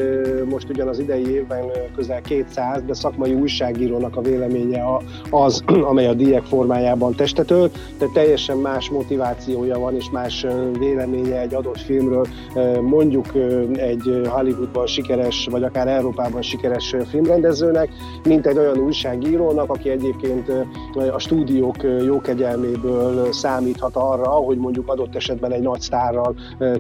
most 0.50 0.68
ugyan 0.68 0.88
az 0.88 0.98
idei 0.98 1.34
évben 1.34 1.64
közel 1.96 2.20
200, 2.20 2.82
de 2.82 2.94
szakmai 2.94 3.32
újságírónak 3.32 4.16
a 4.16 4.20
véleménye 4.20 4.82
az, 5.30 5.62
amely 5.90 6.06
a 6.06 6.14
díjek 6.14 6.44
formájában 6.44 7.14
testetölt, 7.14 7.78
tehát 7.98 8.14
teljesen 8.14 8.56
más 8.56 8.90
motivációja 8.90 9.78
van, 9.78 9.94
és 9.94 10.10
más 10.12 10.46
véleménye 10.78 11.40
egy 11.40 11.54
adott 11.54 11.80
filmről, 11.80 12.26
mondjuk 12.80 13.26
egy 13.72 14.20
Hollywoodban 14.28 14.86
sikeres, 14.86 15.48
vagy 15.50 15.62
akár 15.62 15.88
Európában 15.88 16.42
sikeres 16.42 16.94
filmrendezőnek, 17.10 17.88
mint 18.24 18.46
egy 18.46 18.58
olyan 18.58 18.78
újságírónak, 18.78 19.70
aki 19.70 19.90
egyébként 19.90 20.52
a 21.12 21.18
stúdiók 21.18 21.76
jókegyelméből 22.04 23.32
számíthat 23.32 23.96
arra, 23.96 24.28
hogy 24.28 24.56
mondjuk 24.56 24.88
adott 24.88 25.14
esetben 25.14 25.52
egy 25.52 25.62
nagy 25.62 25.80
sztárral 25.80 26.34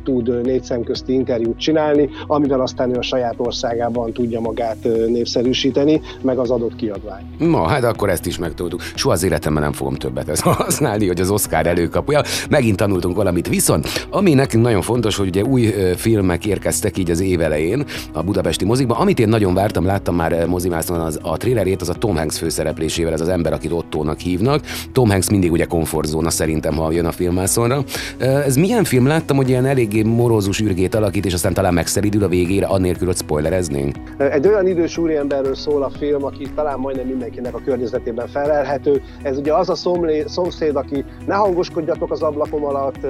tud 0.04 0.40
négy 0.42 0.62
szemközti 0.64 1.12
interjút 1.12 1.58
csinálni, 1.58 2.08
amivel 2.26 2.60
aztán 2.60 2.90
ő 2.94 2.98
a 2.98 3.02
saját 3.02 3.34
országában 3.36 4.12
tudja 4.12 4.40
magát 4.40 4.76
népszerűsíteni, 5.08 6.00
meg 6.22 6.38
az 6.38 6.50
adott 6.50 6.76
kiadvány. 6.76 7.22
Ma, 7.38 7.66
hát 7.66 7.84
akkor 7.84 8.10
ezt 8.10 8.26
is 8.26 8.38
megtudtuk. 8.38 8.82
Soha 8.94 9.14
az 9.14 9.22
életemben 9.22 9.62
nem 9.62 9.72
fogom 9.72 9.94
többet 9.94 10.28
ezt 10.28 10.42
használni, 10.42 11.06
hogy 11.06 11.20
az 11.20 11.30
Oscar 11.30 11.66
előkapuja. 11.66 12.22
Megint 12.50 12.76
tanultunk 12.76 13.16
valamit. 13.16 13.48
Viszont, 13.48 13.86
ami 14.10 14.34
nekünk 14.34 14.64
nagyon 14.64 14.82
fontos, 14.82 15.16
hogy 15.16 15.26
ugye 15.26 15.42
új 15.42 15.66
filmek 15.96 16.46
érkeztek 16.46 16.98
így 16.98 17.10
az 17.10 17.20
év 17.20 17.40
elején 17.40 17.84
a 18.12 18.22
budapesti 18.22 18.64
mozikba. 18.64 18.94
Amit 18.94 19.18
én 19.18 19.28
nagyon 19.28 19.54
vártam, 19.54 19.84
láttam 19.84 20.14
már 20.14 20.46
mozimászon 20.46 21.00
az 21.00 21.18
a 21.22 21.36
trailerét, 21.36 21.80
az 21.80 21.88
a 21.88 21.94
Tom 21.94 22.16
Hanks 22.16 22.38
főszereplésével, 22.38 23.12
ez 23.12 23.20
az 23.20 23.28
ember, 23.28 23.52
akit 23.52 23.72
Ottónak 23.72 24.18
hívnak. 24.18 24.64
Tom 24.98 25.10
Hanks 25.10 25.30
mindig 25.30 25.52
ugye 25.52 25.64
komfortzóna 25.64 26.30
szerintem, 26.30 26.76
ha 26.76 26.92
jön 26.92 27.04
a 27.04 27.12
filmászonra. 27.12 27.82
Ez 28.18 28.56
milyen 28.56 28.84
film? 28.84 29.06
Láttam, 29.06 29.36
hogy 29.36 29.48
ilyen 29.48 29.66
eléggé 29.66 30.02
morózus 30.02 30.60
űrgét 30.60 30.94
alakít, 30.94 31.26
és 31.26 31.32
aztán 31.32 31.54
talán 31.54 31.74
megszeridül 31.74 32.22
a 32.22 32.28
végére, 32.28 32.66
annélkül, 32.66 33.06
hogy 33.06 33.16
spoilereznénk. 33.16 33.96
Egy 34.16 34.46
olyan 34.46 34.66
idős 34.66 34.98
úriemberről 34.98 35.54
szól 35.54 35.82
a 35.82 35.90
film, 35.98 36.24
aki 36.24 36.50
talán 36.54 36.78
majdnem 36.78 37.06
mindenkinek 37.06 37.54
a 37.54 37.60
környezetében 37.64 38.28
felelhető. 38.28 39.02
Ez 39.22 39.38
ugye 39.38 39.54
az 39.54 39.68
a 39.68 39.74
szomlé, 39.74 40.24
szomszéd, 40.26 40.76
aki 40.76 41.04
ne 41.26 41.34
hangoskodjatok 41.34 42.10
az 42.10 42.22
ablakom 42.22 42.64
alatt, 42.64 43.06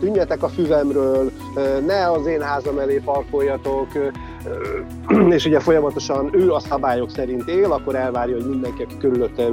tűnjetek 0.00 0.42
a 0.42 0.48
füvemről, 0.48 1.30
ne 1.86 2.10
az 2.10 2.26
én 2.26 2.40
házam 2.40 2.78
elé 2.78 3.00
parkoljatok, 3.04 3.88
és 5.36 5.44
ugye 5.44 5.60
folyamatosan 5.60 6.30
ő 6.32 6.52
a 6.52 6.60
szabályok 6.60 7.10
szerint 7.10 7.48
él, 7.48 7.72
akkor 7.72 7.94
elvárja, 7.94 8.34
hogy 8.34 8.48
mindenki, 8.48 8.82
aki 8.82 8.94
körülötte 8.98 9.48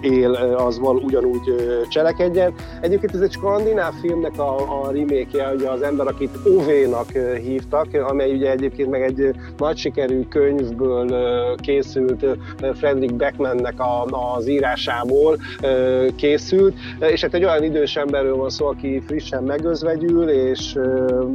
él, 0.00 0.32
az 0.56 0.78
val 0.78 0.96
ugyanúgy 0.96 1.54
cselekedjen. 1.88 2.54
Egyébként 2.80 3.14
ez 3.14 3.20
egy 3.20 3.32
skandináv 3.32 3.92
filmnek 4.00 4.38
a, 4.38 4.82
a 4.82 4.90
remake 4.92 5.52
ugye 5.54 5.68
az 5.68 5.82
ember, 5.82 6.06
akit 6.06 6.38
OV-nak 6.44 7.10
hívtak, 7.42 7.86
amely 8.08 8.34
ugye 8.34 8.50
egyébként 8.50 8.90
meg 8.90 9.02
egy 9.02 9.30
nagy 9.56 9.76
sikerű 9.76 10.22
könyvből 10.28 11.06
készült, 11.56 12.26
Frederick 12.74 13.14
Beckmannek 13.14 13.80
a, 13.80 14.04
az 14.36 14.48
írásából 14.48 15.38
készült, 16.16 16.74
és 17.00 17.20
hát 17.20 17.34
egy 17.34 17.44
olyan 17.44 17.62
idős 17.62 17.96
emberről 17.96 18.36
van 18.36 18.50
szó, 18.50 18.66
aki 18.66 19.02
frissen 19.06 19.42
megözvegyül, 19.42 20.28
és 20.28 20.78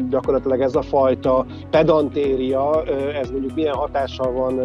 gyakorlatilag 0.09 0.61
ez 0.61 0.75
a 0.75 0.81
fajta 0.81 1.45
pedantéria 1.69 2.83
ez 3.21 3.29
mondjuk 3.29 3.55
milyen 3.55 3.73
hatással 3.73 4.31
van 4.31 4.59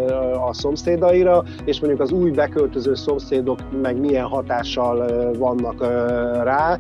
a 0.49 0.53
szomszédaira, 0.53 1.43
és 1.65 1.81
mondjuk 1.81 2.01
az 2.01 2.13
új 2.13 2.31
beköltöző 2.31 2.95
szomszédok 2.95 3.59
meg 3.83 4.01
milyen 4.01 4.27
hatással 4.27 5.33
vannak 5.39 5.81
rá. 6.45 6.79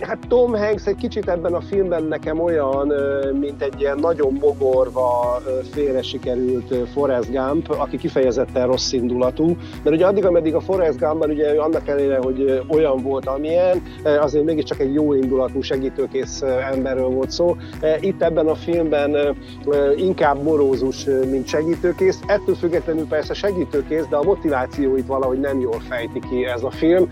Hát 0.00 0.18
Tom 0.28 0.54
Hanks 0.54 0.86
egy 0.86 0.96
kicsit 0.96 1.28
ebben 1.28 1.54
a 1.54 1.60
filmben 1.60 2.04
nekem 2.04 2.40
olyan, 2.40 2.92
mint 3.40 3.62
egy 3.62 3.80
ilyen 3.80 3.98
nagyon 3.98 4.38
mogorva, 4.40 5.40
félre 5.72 6.02
sikerült 6.02 6.88
Forrest 6.92 7.30
Gump, 7.30 7.70
aki 7.70 7.96
kifejezetten 7.96 8.66
rossz 8.66 8.92
indulatú, 8.92 9.56
mert 9.82 9.96
ugye 9.96 10.06
addig, 10.06 10.24
ameddig 10.24 10.54
a 10.54 10.60
Forrest 10.60 10.98
Gumpban 10.98 11.30
ugye 11.30 11.60
annak 11.60 11.88
ellenére, 11.88 12.16
hogy 12.16 12.62
olyan 12.68 13.02
volt, 13.02 13.26
amilyen, 13.26 13.82
azért 14.20 14.44
mégiscsak 14.44 14.80
egy 14.80 14.94
jó 14.94 15.14
indulatú, 15.14 15.60
segítőkész 15.60 16.42
emberről 16.72 17.08
volt 17.08 17.30
szó. 17.30 17.56
Itt 18.00 18.22
ebben 18.22 18.46
a 18.46 18.54
filmben 18.54 19.36
inkább 19.96 20.42
morózus, 20.42 21.04
mint 21.30 21.46
segítőkész. 21.46 22.20
Ettől 22.26 22.54
függetlenül 22.54 23.06
persze 23.06 23.34
segítőkész, 23.34 24.06
de 24.06 24.16
a 24.16 24.22
motivációit 24.22 25.06
valahogy 25.06 25.40
nem 25.40 25.60
jól 25.60 25.80
fejti 25.88 26.20
ki 26.30 26.44
ez 26.44 26.62
a 26.62 26.70
film, 26.70 27.08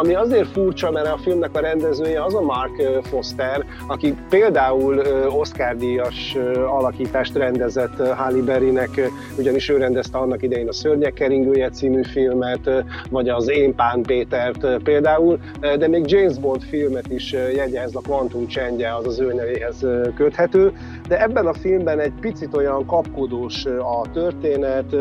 ami 0.00 0.14
azért 0.14 0.48
furcsa, 0.48 0.90
mert 0.90 1.06
a 1.06 1.18
filmnek 1.22 1.56
a 1.56 1.60
rendezője 1.68 2.24
az 2.24 2.34
a 2.34 2.40
Mark 2.40 2.82
Foster, 3.02 3.64
aki 3.86 4.14
például 4.28 5.02
Oscar-díjas 5.38 6.36
alakítást 6.66 7.34
rendezett 7.34 7.96
Halle 8.16 8.42
Berrynek, 8.42 9.10
ugyanis 9.38 9.68
ő 9.68 9.76
rendezte 9.76 10.18
annak 10.18 10.42
idején 10.42 10.68
a 10.68 10.72
Szörnyek 10.72 11.12
keringője 11.12 11.68
című 11.68 12.02
filmet, 12.02 12.70
vagy 13.10 13.28
az 13.28 13.50
Én 13.50 13.74
Pán 13.74 14.02
Pétert 14.02 14.82
például, 14.82 15.38
de 15.78 15.88
még 15.88 16.10
James 16.10 16.38
Bond 16.38 16.62
filmet 16.62 17.08
is 17.08 17.32
jegyez, 17.32 17.94
a 17.94 18.00
Quantum 18.08 18.46
Csendje 18.46 18.94
az 18.94 19.06
az 19.06 19.20
ő 19.20 19.32
nevéhez 19.32 19.86
köthető, 20.14 20.72
de 21.08 21.22
ebben 21.22 21.46
a 21.46 21.52
filmben 21.52 22.00
egy 22.00 22.12
picit 22.20 22.56
olyan 22.56 22.86
kapkodós 22.86 23.64
a 23.66 24.10
történet, 24.12 24.96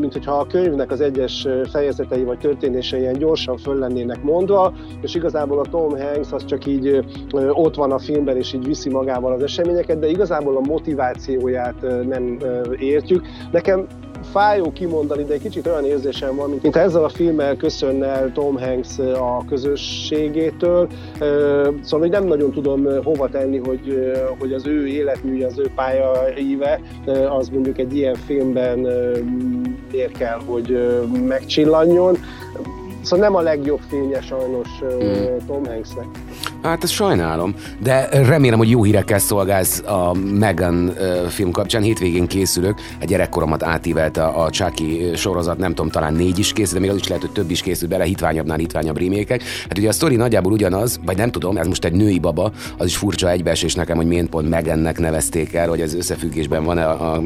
mint 0.00 0.12
hogyha 0.12 0.38
a 0.38 0.46
könyvnek 0.46 0.90
az 0.90 1.00
egyes 1.00 1.46
fejezetei 1.70 2.24
vagy 2.24 2.38
történései 2.38 3.00
ilyen 3.00 3.18
gyorsan 3.18 3.56
föl 3.56 3.78
lennének 3.78 4.22
mondva, 4.22 4.72
és 5.00 5.14
igazából 5.14 5.58
a 5.58 5.67
Tom 5.70 5.98
Hanks 5.98 6.32
az 6.32 6.44
csak 6.44 6.66
így 6.66 7.04
ott 7.52 7.74
van 7.74 7.92
a 7.92 7.98
filmben, 7.98 8.36
és 8.36 8.52
így 8.52 8.66
viszi 8.66 8.90
magával 8.90 9.32
az 9.32 9.42
eseményeket, 9.42 9.98
de 9.98 10.08
igazából 10.08 10.56
a 10.56 10.60
motivációját 10.60 12.06
nem 12.06 12.38
értjük. 12.78 13.26
Nekem 13.52 13.86
fájó 14.32 14.72
kimondani, 14.72 15.24
de 15.24 15.32
egy 15.32 15.42
kicsit 15.42 15.66
olyan 15.66 15.84
érzésem 15.84 16.36
van, 16.36 16.50
mint, 16.50 16.62
mint 16.62 16.76
ezzel 16.76 17.04
a 17.04 17.08
filmmel 17.08 17.56
köszönne 17.56 18.32
Tom 18.32 18.58
Hanks 18.58 18.98
a 18.98 19.44
közösségétől. 19.48 20.88
Szóval 21.82 22.00
hogy 22.00 22.10
nem 22.10 22.24
nagyon 22.24 22.52
tudom 22.52 23.02
hova 23.04 23.28
tenni, 23.28 23.58
hogy, 23.58 24.12
hogy 24.38 24.52
az 24.52 24.66
ő 24.66 24.86
életműje, 24.86 25.46
az 25.46 25.58
ő 25.58 25.70
pályaíve, 25.74 26.80
az 27.38 27.48
mondjuk 27.48 27.78
egy 27.78 27.96
ilyen 27.96 28.14
filmben 28.14 28.78
miért 29.90 30.16
kell, 30.18 30.38
hogy 30.46 30.78
megcsillanjon. 31.26 32.16
Szóval 33.02 33.28
nem 33.28 33.34
a 33.34 33.40
legjobb 33.40 33.80
filmje 33.88 34.22
sajnos 34.22 34.68
mm. 34.82 35.46
Tom 35.46 35.64
Hanksnek. 35.64 36.06
Hát 36.68 36.82
ezt 36.82 36.92
sajnálom, 36.92 37.54
de 37.82 38.08
remélem, 38.10 38.58
hogy 38.58 38.70
jó 38.70 38.82
hírekkel 38.82 39.18
szolgálsz 39.18 39.82
a 39.86 40.14
Megan 40.38 40.92
film 41.28 41.50
kapcsán. 41.50 41.82
Hétvégén 41.82 42.26
készülök, 42.26 42.80
a 43.00 43.04
gyerekkoromat 43.04 43.62
átívelte 43.62 44.24
a 44.24 44.50
Chucky 44.50 45.10
sorozat, 45.16 45.58
nem 45.58 45.74
tudom, 45.74 45.90
talán 45.90 46.14
négy 46.14 46.38
is 46.38 46.52
készül, 46.52 46.74
de 46.74 46.80
még 46.80 46.90
az 46.90 46.96
is 46.96 47.08
lehet, 47.08 47.22
hogy 47.22 47.32
több 47.32 47.50
is 47.50 47.60
készült 47.60 47.90
bele, 47.90 48.04
hitványabbnál 48.04 48.58
hitványabb 48.58 48.98
remékek. 48.98 49.42
Hát 49.42 49.78
ugye 49.78 49.88
a 49.88 49.92
sztori 49.92 50.16
nagyjából 50.16 50.52
ugyanaz, 50.52 51.00
vagy 51.04 51.16
nem 51.16 51.30
tudom, 51.30 51.56
ez 51.56 51.66
most 51.66 51.84
egy 51.84 51.92
női 51.92 52.18
baba, 52.18 52.52
az 52.76 52.86
is 52.86 52.96
furcsa 52.96 53.30
egybeesés 53.30 53.74
nekem, 53.74 53.96
hogy 53.96 54.06
miért 54.06 54.28
pont 54.28 54.48
Megannek 54.48 54.98
nevezték 54.98 55.54
el, 55.54 55.68
hogy 55.68 55.80
ez 55.80 55.94
összefüggésben 55.94 56.64
van 56.64 56.78
a, 56.78 57.14
a 57.14 57.22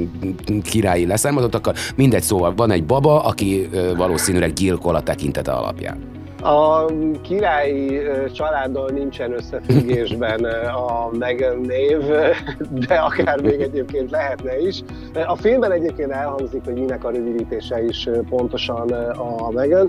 királyi 0.62 1.06
leszármazottakkal. 1.06 1.74
Mindegy, 1.94 2.22
szóval 2.22 2.54
van 2.56 2.70
egy 2.70 2.84
baba, 2.84 3.20
aki 3.22 3.68
valószínűleg 3.96 4.52
gyilkol 4.52 4.94
a 4.94 5.02
tekintete 5.02 5.52
alapján. 5.52 6.21
A 6.42 6.86
királyi 7.22 8.00
családdal 8.32 8.88
nincsen 8.88 9.32
összefüggésben 9.32 10.44
a 10.44 11.10
Megan 11.18 11.60
név, 11.60 11.98
de 12.86 12.94
akár 12.94 13.40
még 13.40 13.60
egyébként 13.60 14.10
lehetne 14.10 14.58
is. 14.58 14.82
A 15.26 15.36
filmben 15.36 15.72
egyébként 15.72 16.10
elhangzik, 16.10 16.64
hogy 16.64 16.74
minek 16.74 17.04
a 17.04 17.10
rövidítése 17.10 17.84
is 17.84 18.08
pontosan 18.28 18.90
a 19.16 19.50
Megan, 19.50 19.88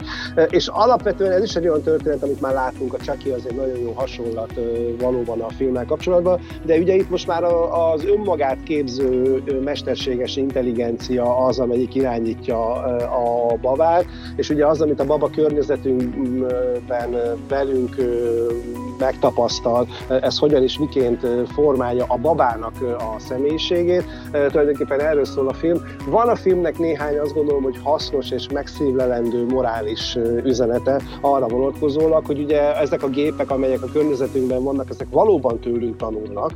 és 0.50 0.68
alapvetően 0.68 1.32
ez 1.32 1.44
is 1.44 1.56
egy 1.56 1.68
olyan 1.68 1.82
történet, 1.82 2.24
amit 2.24 2.42
már 2.42 2.54
látunk, 2.54 2.94
a 2.94 2.98
Chucky 2.98 3.30
az 3.30 3.46
egy 3.50 3.56
nagyon 3.56 3.78
jó 3.78 3.92
hasonlat 3.96 4.54
valóban 5.00 5.42
a 5.42 5.50
filmmel 5.50 5.86
kapcsolatban, 5.86 6.40
de 6.66 6.78
ugye 6.78 6.94
itt 6.94 7.10
most 7.10 7.28
már 7.28 7.44
az 7.44 8.06
önmagát 8.06 8.58
képző 8.64 9.44
mesterséges 9.64 10.36
intelligencia 10.36 11.38
az, 11.46 11.60
amelyik 11.60 11.96
irányítja 11.96 12.74
a 12.96 13.56
babát, 13.62 14.06
és 14.36 14.50
ugye 14.50 14.66
az, 14.66 14.82
amit 14.82 15.00
a 15.00 15.06
baba 15.06 15.30
környezetünk 15.30 16.16
ben 16.88 17.16
velünk 17.48 17.96
megtapasztal, 19.00 19.88
ez 20.08 20.38
hogyan 20.38 20.64
és 20.64 20.78
miként 20.78 21.28
formálja 21.54 22.06
a 22.08 22.18
babának 22.18 22.74
a 22.82 23.20
személyiségét. 23.20 24.04
Tulajdonképpen 24.32 25.00
erről 25.00 25.26
szól 25.26 25.48
a 25.48 25.54
film. 25.54 25.82
Van 26.06 26.30
a 26.30 26.36
filmnek 26.36 26.78
néhány, 26.78 27.18
azt 27.18 27.34
gondolom, 27.34 27.64
hogy 27.64 27.80
hasznos 27.84 28.32
és 28.32 28.48
megszívlelendő 28.54 29.46
morális 29.46 30.18
üzenete 30.44 31.02
arra 31.22 31.48
vonatkozólag, 31.48 32.26
hogy 32.26 32.40
ugye 32.40 32.78
ezek 32.78 33.04
a 33.04 33.08
gépek, 33.08 33.52
amelyek 33.52 33.82
a 33.84 33.92
környezetünkben 33.94 34.64
vannak, 34.64 34.90
ezek 34.90 35.08
valóban 35.10 35.60
tőlünk 35.60 35.98
tanulnak, 35.98 36.52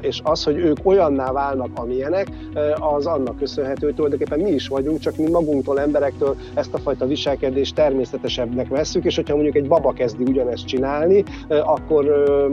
és 0.00 0.20
az, 0.24 0.44
hogy 0.44 0.56
ők 0.56 0.76
olyanná 0.82 1.32
válnak, 1.32 1.68
amilyenek, 1.74 2.28
az 2.74 3.06
annak 3.06 3.36
köszönhető, 3.36 3.86
hogy 3.86 3.94
tulajdonképpen 3.94 4.40
mi 4.40 4.50
is 4.50 4.68
vagyunk, 4.68 4.98
csak 4.98 5.16
mi 5.16 5.30
magunktól, 5.30 5.80
emberektől 5.80 6.36
ezt 6.54 6.74
a 6.74 6.78
fajta 6.78 7.06
viselkedést 7.06 7.74
természetesebbnek 7.74 8.68
vesszük, 8.68 9.04
és 9.04 9.16
hogyha 9.16 9.34
mondjuk 9.34 9.56
egy 9.56 9.68
baba 9.68 9.92
kezdi 9.92 10.24
ugyanezt 10.24 10.66
csinálni, 10.66 11.24
akkor 11.48 12.04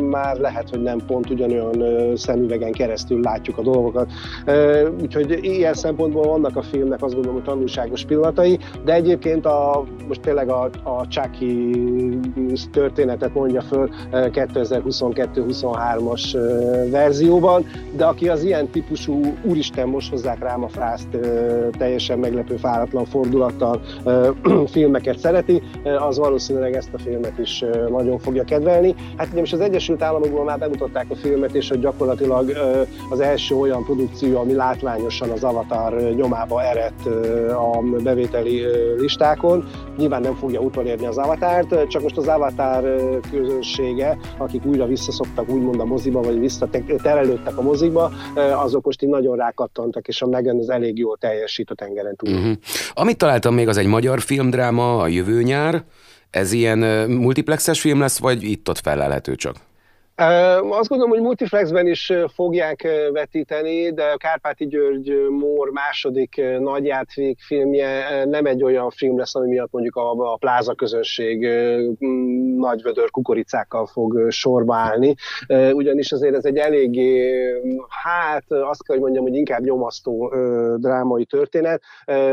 már 0.09 0.37
lehet, 0.37 0.69
hogy 0.69 0.81
nem 0.81 0.99
pont 1.07 1.29
ugyanolyan 1.29 2.15
szemüvegen 2.15 2.71
keresztül 2.71 3.19
látjuk 3.19 3.57
a 3.57 3.61
dolgokat. 3.61 4.11
Úgyhogy 5.01 5.39
ilyen 5.41 5.73
szempontból 5.73 6.23
vannak 6.23 6.55
a 6.55 6.61
filmnek 6.61 7.03
azt 7.03 7.13
gondolom, 7.13 7.37
hogy 7.37 7.47
tanulságos 7.47 8.05
pillanatai, 8.05 8.59
de 8.85 8.93
egyébként 8.93 9.45
a, 9.45 9.83
most 10.07 10.21
tényleg 10.21 10.49
a, 10.49 10.69
a 10.83 11.07
Chucky 11.07 11.75
történetet 12.71 13.33
mondja 13.33 13.61
föl 13.61 13.89
2022-23-as 14.11 16.37
verzió, 16.91 17.26
verzióban, 17.27 17.65
de 17.95 18.05
aki 18.05 18.29
az 18.29 18.43
ilyen 18.43 18.69
típusú, 18.69 19.33
úristen, 19.43 19.87
most 19.87 20.09
hozzák 20.09 20.39
rám 20.39 20.63
a 20.63 20.67
frászt, 20.67 21.07
teljesen 21.77 22.19
meglepő, 22.19 22.55
fáradtlan 22.55 23.05
fordulattal 23.05 23.81
filmeket 24.73 25.19
szereti, 25.19 25.61
az 26.07 26.17
valószínűleg 26.17 26.75
ezt 26.75 26.93
a 26.93 26.97
filmet 26.97 27.37
is 27.39 27.63
nagyon 27.89 28.19
fogja 28.19 28.43
kedvelni. 28.43 28.95
Hát 29.17 29.27
ugye 29.31 29.39
most 29.39 29.53
az 29.53 29.59
Egyesült 29.59 30.01
Államokban 30.01 30.45
már 30.45 30.59
bemutatták 30.59 31.05
a 31.09 31.15
filmet, 31.15 31.55
és 31.55 31.69
hogy 31.69 31.79
gyakorlatilag 31.79 32.51
az 33.09 33.19
első 33.19 33.55
olyan 33.55 33.83
produkció, 33.83 34.39
ami 34.39 34.53
látványosan 34.53 35.29
az 35.29 35.43
Avatar 35.43 35.93
nyomába 36.15 36.63
eredt 36.63 37.05
a 37.51 37.81
bevételi 38.03 38.61
listákon. 38.97 39.65
Nyilván 39.97 40.21
nem 40.21 40.35
fogja 40.35 40.59
utolérni 40.59 41.05
az 41.05 41.17
Avatárt, 41.17 41.87
csak 41.87 42.01
most 42.01 42.17
az 42.17 42.27
Avatar 42.27 42.95
közönsége, 43.31 44.17
akik 44.37 44.65
újra 44.65 44.85
visszaszoktak 44.85 45.49
úgymond 45.49 45.79
a 45.79 45.85
moziba, 45.85 46.21
vagy 46.21 46.39
visszaterelődtek 47.07 47.57
a 47.57 47.61
mozikba, 47.61 48.11
azok 48.35 48.85
most 48.85 49.01
így 49.01 49.09
nagyon 49.09 49.37
rákattantak, 49.37 50.07
és 50.07 50.21
a 50.21 50.27
Megan 50.27 50.57
az 50.59 50.69
elég 50.69 50.97
jól 50.97 51.17
teljesít 51.17 51.69
a 51.69 51.75
tengeren 51.75 52.15
túl. 52.15 52.33
Uh-huh. 52.33 52.55
Amit 52.93 53.17
találtam 53.17 53.53
még, 53.53 53.67
az 53.67 53.77
egy 53.77 53.85
magyar 53.85 54.21
filmdráma, 54.21 54.97
a 54.97 55.07
jövő 55.07 55.41
nyár. 55.43 55.83
Ez 56.29 56.51
ilyen 56.51 57.09
multiplexes 57.09 57.81
film 57.81 57.99
lesz, 57.99 58.19
vagy 58.19 58.43
itt-ott 58.43 58.79
felelhető 58.79 59.35
csak? 59.35 59.55
Azt 60.19 60.89
gondolom, 60.89 61.09
hogy 61.09 61.21
multiplexben 61.21 61.87
is 61.87 62.13
fogják 62.33 62.87
vetíteni, 63.11 63.93
de 63.93 64.15
Kárpáti 64.15 64.67
György 64.67 65.27
Mór 65.29 65.69
második 65.69 66.41
nagy 66.59 66.85
játék 66.85 67.39
filmje 67.39 68.25
nem 68.25 68.45
egy 68.45 68.63
olyan 68.63 68.89
film 68.89 69.17
lesz, 69.17 69.35
ami 69.35 69.47
miatt 69.47 69.71
mondjuk 69.71 69.95
a, 69.95 70.11
a 70.11 70.35
pláza 70.35 70.73
közönség 70.73 71.47
nagy 72.55 72.81
vödör 72.81 73.09
kukoricákkal 73.09 73.85
fog 73.85 74.29
sorba 74.29 74.75
állni, 74.75 75.15
ugyanis 75.71 76.11
azért 76.11 76.35
ez 76.35 76.45
egy 76.45 76.57
eléggé, 76.57 77.33
hát 78.03 78.45
azt 78.47 78.83
kell, 78.83 78.95
hogy 78.95 78.99
mondjam, 78.99 79.23
hogy 79.23 79.35
inkább 79.35 79.61
nyomasztó 79.61 80.33
drámai 80.77 81.25
történet 81.25 81.81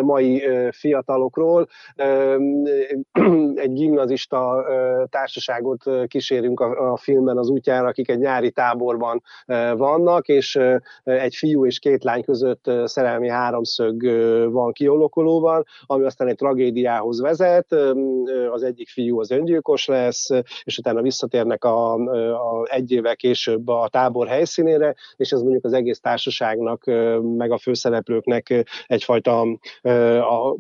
mai 0.03 0.49
fiatalokról. 0.71 1.69
Egy 3.55 3.73
gimnazista 3.73 4.65
társaságot 5.11 5.85
kísérünk 6.07 6.61
a, 6.61 6.93
a 6.93 6.97
filmben 6.97 7.39
az 7.39 7.49
útján 7.49 7.73
Szlovákián, 7.75 7.85
akik 7.87 8.09
egy 8.09 8.19
nyári 8.19 8.51
táborban 8.51 9.23
vannak, 9.77 10.29
és 10.29 10.59
egy 11.05 11.35
fiú 11.35 11.67
és 11.67 11.79
két 11.79 12.05
lány 12.05 12.25
között 12.25 12.71
szerelmi 12.85 13.29
háromszög 13.29 14.03
van 14.53 14.73
kiolokolóban, 14.73 15.65
ami 15.87 16.05
aztán 16.05 16.29
egy 16.29 16.37
tragédiához 16.37 17.21
vezet. 17.21 17.73
Az 18.53 18.63
egyik 18.63 18.89
fiú 18.89 19.21
az 19.21 19.31
öngyilkos 19.31 19.87
lesz, 19.87 20.29
és 20.65 20.79
utána 20.79 21.03
visszatérnek 21.03 21.65
a, 21.65 21.95
a 22.33 22.67
egy 22.71 22.93
évvel 22.93 23.17
később 23.17 23.69
a 23.69 23.89
tábor 23.89 24.27
helyszínére, 24.27 24.95
és 25.17 25.31
ez 25.31 25.41
mondjuk 25.41 25.65
az 25.65 25.73
egész 25.73 26.01
társaságnak, 26.01 26.85
meg 27.37 27.53
a 27.53 27.59
főszereplőknek 27.59 28.65
egyfajta 28.87 29.41
a 30.21 30.57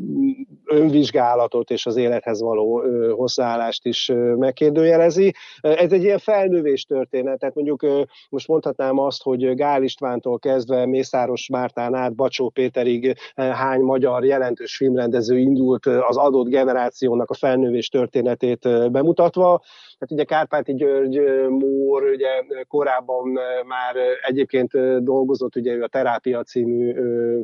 önvizsgálatot 0.65 1.71
és 1.71 1.87
az 1.87 1.97
élethez 1.97 2.41
való 2.41 2.83
hozzáállást 3.17 3.87
is 3.87 4.13
megkérdőjelezi. 4.37 5.35
Ez 5.61 5.93
egy 5.93 6.03
ilyen 6.03 6.19
felnővés 6.19 6.87
tehát 7.11 7.55
mondjuk 7.55 7.87
most 8.29 8.49
mondhatnám 8.49 8.99
azt, 8.99 9.23
hogy 9.23 9.55
Gál 9.55 9.83
Istvántól 9.83 10.39
kezdve 10.39 10.87
Mészáros 10.87 11.49
Mártán 11.49 11.95
át 11.95 12.15
Bacsó 12.15 12.49
Péterig 12.49 13.17
hány 13.35 13.81
magyar 13.81 14.25
jelentős 14.25 14.77
filmrendező 14.77 15.39
indult 15.39 15.87
az 15.87 16.17
adott 16.17 16.49
generációnak 16.49 17.31
a 17.31 17.35
felnővés 17.35 17.89
történetét 17.89 18.91
bemutatva. 18.91 19.63
Hát 20.05 20.13
ugye 20.13 20.25
Kárpáti 20.25 20.75
György 20.75 21.21
Mór 21.49 22.03
ugye 22.03 22.29
korábban 22.69 23.29
már 23.67 23.95
egyébként 24.27 25.03
dolgozott 25.03 25.57
ugye 25.57 25.83
a 25.83 25.89
Terápia 25.89 26.43
című 26.43 26.95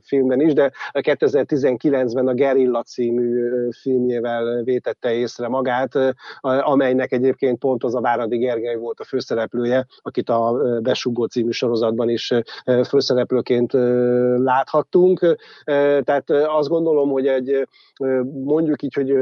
filmben 0.02 0.40
is, 0.40 0.52
de 0.52 0.72
2019-ben 0.92 2.26
a 2.26 2.34
Gerilla 2.34 2.82
című 2.82 3.50
filmjével 3.70 4.62
vétette 4.62 5.12
észre 5.12 5.48
magát, 5.48 5.92
amelynek 6.40 7.12
egyébként 7.12 7.58
pont 7.58 7.84
az 7.84 7.94
a 7.94 8.00
Váradi 8.00 8.36
Gergely 8.36 8.76
volt 8.76 9.00
a 9.00 9.04
főszereplője, 9.04 9.86
akit 10.02 10.28
a 10.28 10.60
Besugó 10.82 11.24
című 11.24 11.50
sorozatban 11.50 12.08
is 12.08 12.32
főszereplőként 12.88 13.72
láthattunk. 14.36 15.36
Tehát 16.04 16.30
azt 16.30 16.68
gondolom, 16.68 17.10
hogy 17.10 17.26
egy 17.26 17.68
mondjuk 18.44 18.82
így, 18.82 18.94
hogy 18.94 19.14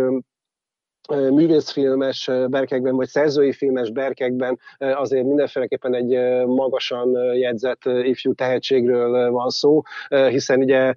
művészfilmes 1.14 2.30
berkekben, 2.48 2.96
vagy 2.96 3.08
szerzői 3.08 3.52
filmes 3.52 3.90
berkekben 3.90 4.58
azért 4.78 5.24
mindenféleképpen 5.24 5.94
egy 5.94 6.44
magasan 6.46 7.34
jegyzett 7.34 7.84
ifjú 7.84 8.32
tehetségről 8.32 9.30
van 9.30 9.48
szó, 9.48 9.82
hiszen 10.08 10.60
ugye 10.60 10.94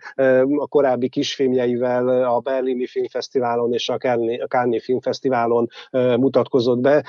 a 0.58 0.68
korábbi 0.68 1.10
kisfilmjeivel 1.10 2.24
a 2.24 2.40
Berlini 2.40 2.88
Filmfesztiválon 2.88 3.74
és 3.74 3.90
a 3.90 3.98
Cannes 4.48 4.84
Filmfesztiválon 4.84 5.68
mutatkozott 5.92 6.80
be, 6.80 7.06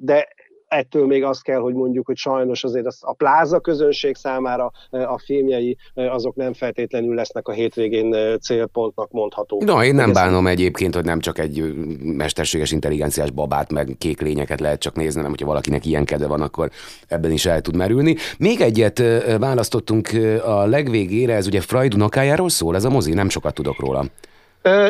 de 0.00 0.28
ettől 0.70 1.06
még 1.06 1.24
azt 1.24 1.42
kell, 1.42 1.58
hogy 1.60 1.74
mondjuk, 1.74 2.06
hogy 2.06 2.16
sajnos 2.16 2.64
azért 2.64 2.86
az 2.86 2.98
a 3.00 3.12
pláza 3.12 3.60
közönség 3.60 4.16
számára 4.16 4.72
a 4.90 5.18
filmjei 5.18 5.76
azok 5.94 6.34
nem 6.34 6.52
feltétlenül 6.52 7.14
lesznek 7.14 7.48
a 7.48 7.52
hétvégén 7.52 8.38
célpontnak 8.40 9.10
mondható. 9.10 9.62
Na, 9.64 9.84
én 9.84 9.94
nem 9.94 10.12
bánom 10.12 10.46
egyébként, 10.46 10.94
hogy 10.94 11.04
nem 11.04 11.20
csak 11.20 11.38
egy 11.38 11.74
mesterséges 12.02 12.72
intelligenciás 12.72 13.30
babát, 13.30 13.72
meg 13.72 13.94
kék 13.98 14.20
lényeket 14.20 14.60
lehet 14.60 14.80
csak 14.80 14.94
nézni, 14.94 15.14
hanem 15.14 15.30
hogyha 15.30 15.46
valakinek 15.46 15.86
ilyen 15.86 16.04
kedve 16.04 16.26
van, 16.26 16.40
akkor 16.40 16.70
ebben 17.08 17.30
is 17.30 17.46
el 17.46 17.60
tud 17.60 17.76
merülni. 17.76 18.16
Még 18.38 18.60
egyet 18.60 19.02
választottunk 19.38 20.08
a 20.44 20.66
legvégére, 20.66 21.34
ez 21.34 21.46
ugye 21.46 21.60
Freud 21.60 21.94
unokájáról 21.94 22.48
szól, 22.48 22.74
ez 22.74 22.84
a 22.84 22.90
mozi, 22.90 23.12
nem 23.12 23.28
sokat 23.28 23.54
tudok 23.54 23.80
róla. 23.80 24.04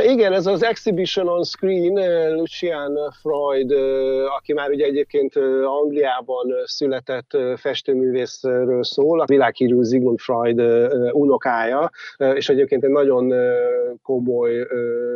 Igen, 0.05 0.33
ez 0.33 0.47
az 0.47 0.65
Exhibition 0.65 1.29
on 1.29 1.45
Screen, 1.45 1.93
Lucian 2.35 2.99
Freud, 3.21 3.73
aki 4.37 4.53
már 4.53 4.71
ugye 4.71 4.85
egyébként 4.85 5.37
Angliában 5.65 6.47
született 6.65 7.37
festőművészről 7.57 8.85
szól, 8.85 9.21
a 9.21 9.25
világhírű 9.27 9.83
Sigmund 9.83 10.19
Freud 10.19 10.61
unokája, 11.13 11.91
és 12.35 12.49
egyébként 12.49 12.85
egy 12.85 12.91
nagyon 12.91 13.33
komoly 14.03 14.67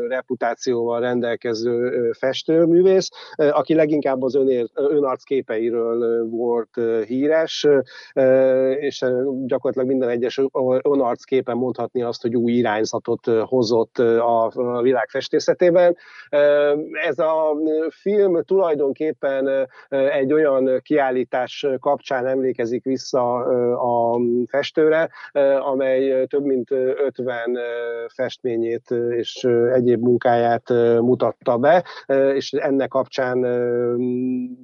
reputációval 0.09 1.01
rendelkező 1.01 2.11
festőművész, 2.12 3.09
aki 3.35 3.75
leginkább 3.75 4.23
az 4.23 4.35
önér, 4.35 4.67
önarc 4.75 5.23
képeiről 5.23 6.29
volt 6.29 6.81
híres, 7.07 7.67
és 8.81 9.05
gyakorlatilag 9.47 9.88
minden 9.88 10.09
egyes 10.09 10.40
önarc 10.83 11.25
képen 11.25 11.57
mondhatni 11.57 12.03
azt, 12.03 12.23
hogy 12.23 12.37
új 12.37 12.53
irányzatot 12.53 13.27
hozott 13.27 13.99
uh, 13.99 14.43
a 14.46 14.74
a 14.74 14.83
világ 14.83 15.09
festészetében. 15.09 15.96
Ez 17.07 17.18
a 17.18 17.57
film 17.90 18.42
tulajdonképpen 18.42 19.68
egy 19.88 20.33
olyan 20.33 20.80
kiállítás 20.83 21.66
kapcsán 21.80 22.26
emlékezik 22.26 22.85
vissza 22.85 23.35
a 23.74 24.20
festőre, 24.46 25.11
amely 25.61 26.26
több 26.26 26.44
mint 26.44 26.70
50 26.70 27.59
festményét 28.14 28.90
és 29.11 29.48
egyéb 29.72 30.02
munkáját 30.02 30.68
mutatta 31.00 31.57
be, 31.57 31.85
és 32.35 32.52
ennek 32.52 32.88
kapcsán 32.88 33.38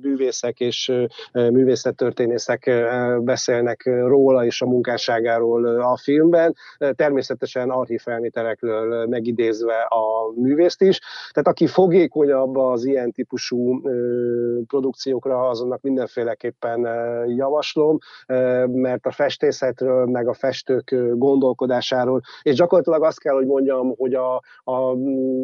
művészek 0.03 0.61
és 0.61 0.93
művészettörténészek 1.33 2.71
beszélnek 3.21 3.83
róla 3.85 4.45
és 4.45 4.63
a 4.63 4.67
munkásságáról 4.67 5.67
a 5.67 5.97
filmben. 5.97 6.55
Természetesen 6.95 7.71
archívfelvételekről 7.71 9.07
megidézve 9.07 9.70
illetve 9.71 9.87
a 9.89 10.33
művészt 10.35 10.83
is. 10.83 11.01
Tehát 11.31 11.49
aki 11.49 11.67
fogékonyabb 11.67 12.57
az 12.57 12.85
ilyen 12.85 13.13
típusú 13.13 13.81
produkciókra, 14.67 15.49
azonnak 15.49 15.81
mindenféleképpen 15.81 16.81
javaslom, 17.29 17.99
mert 18.67 19.07
a 19.07 19.11
festészetről, 19.11 20.07
meg 20.07 20.29
a 20.29 20.35
festők 20.35 20.95
gondolkodásáról, 21.15 22.21
és 22.43 22.55
gyakorlatilag 22.55 23.03
azt 23.03 23.21
kell, 23.21 23.35
hogy 23.35 23.47
mondjam, 23.47 23.95
hogy 23.97 24.15
a, 24.15 24.35
a 24.65 24.95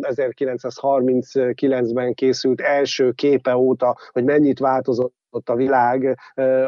1939-ben 0.00 2.14
készült 2.14 2.60
első 2.60 3.12
képe 3.12 3.56
óta, 3.56 3.96
hogy 4.12 4.24
mennyit 4.24 4.58
változott 4.58 5.14
ott 5.36 5.48
a 5.48 5.54
világ, 5.54 6.18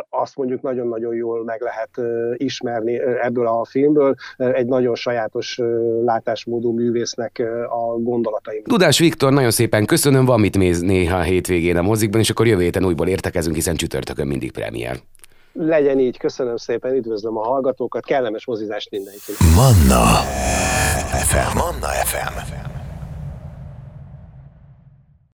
azt 0.08 0.36
mondjuk 0.36 0.62
nagyon-nagyon 0.62 1.14
jól 1.14 1.44
meg 1.44 1.60
lehet 1.60 1.90
ismerni 2.36 3.00
ebből 3.22 3.46
a 3.46 3.64
filmből. 3.64 4.14
Egy 4.36 4.66
nagyon 4.66 4.94
sajátos 4.94 5.60
látásmódú 6.04 6.72
művésznek 6.72 7.42
a 7.68 7.98
gondolatai. 7.98 8.62
Dudás 8.66 8.98
Viktor, 8.98 9.32
nagyon 9.32 9.50
szépen 9.50 9.84
köszönöm, 9.84 10.24
van 10.24 10.40
mit 10.40 10.56
néz 10.56 10.80
néha 10.80 11.20
hétvégén 11.20 11.76
a 11.76 11.82
mozikban, 11.82 12.20
és 12.20 12.30
akkor 12.30 12.46
jövő 12.46 12.62
héten 12.62 12.84
újból 12.84 13.08
értekezünk, 13.08 13.54
hiszen 13.54 13.76
csütörtökön 13.76 14.26
mindig 14.26 14.52
premier. 14.52 14.96
Legyen 15.52 15.98
így, 15.98 16.18
köszönöm 16.18 16.56
szépen, 16.56 16.94
üdvözlöm 16.94 17.36
a 17.36 17.44
hallgatókat, 17.44 18.04
kellemes 18.04 18.46
mozizást 18.46 18.90
mindenkinek. 18.90 19.40
Manna 19.54 20.04
FM. 21.24 21.56
Manna 21.56 21.86
FM. 21.86 22.77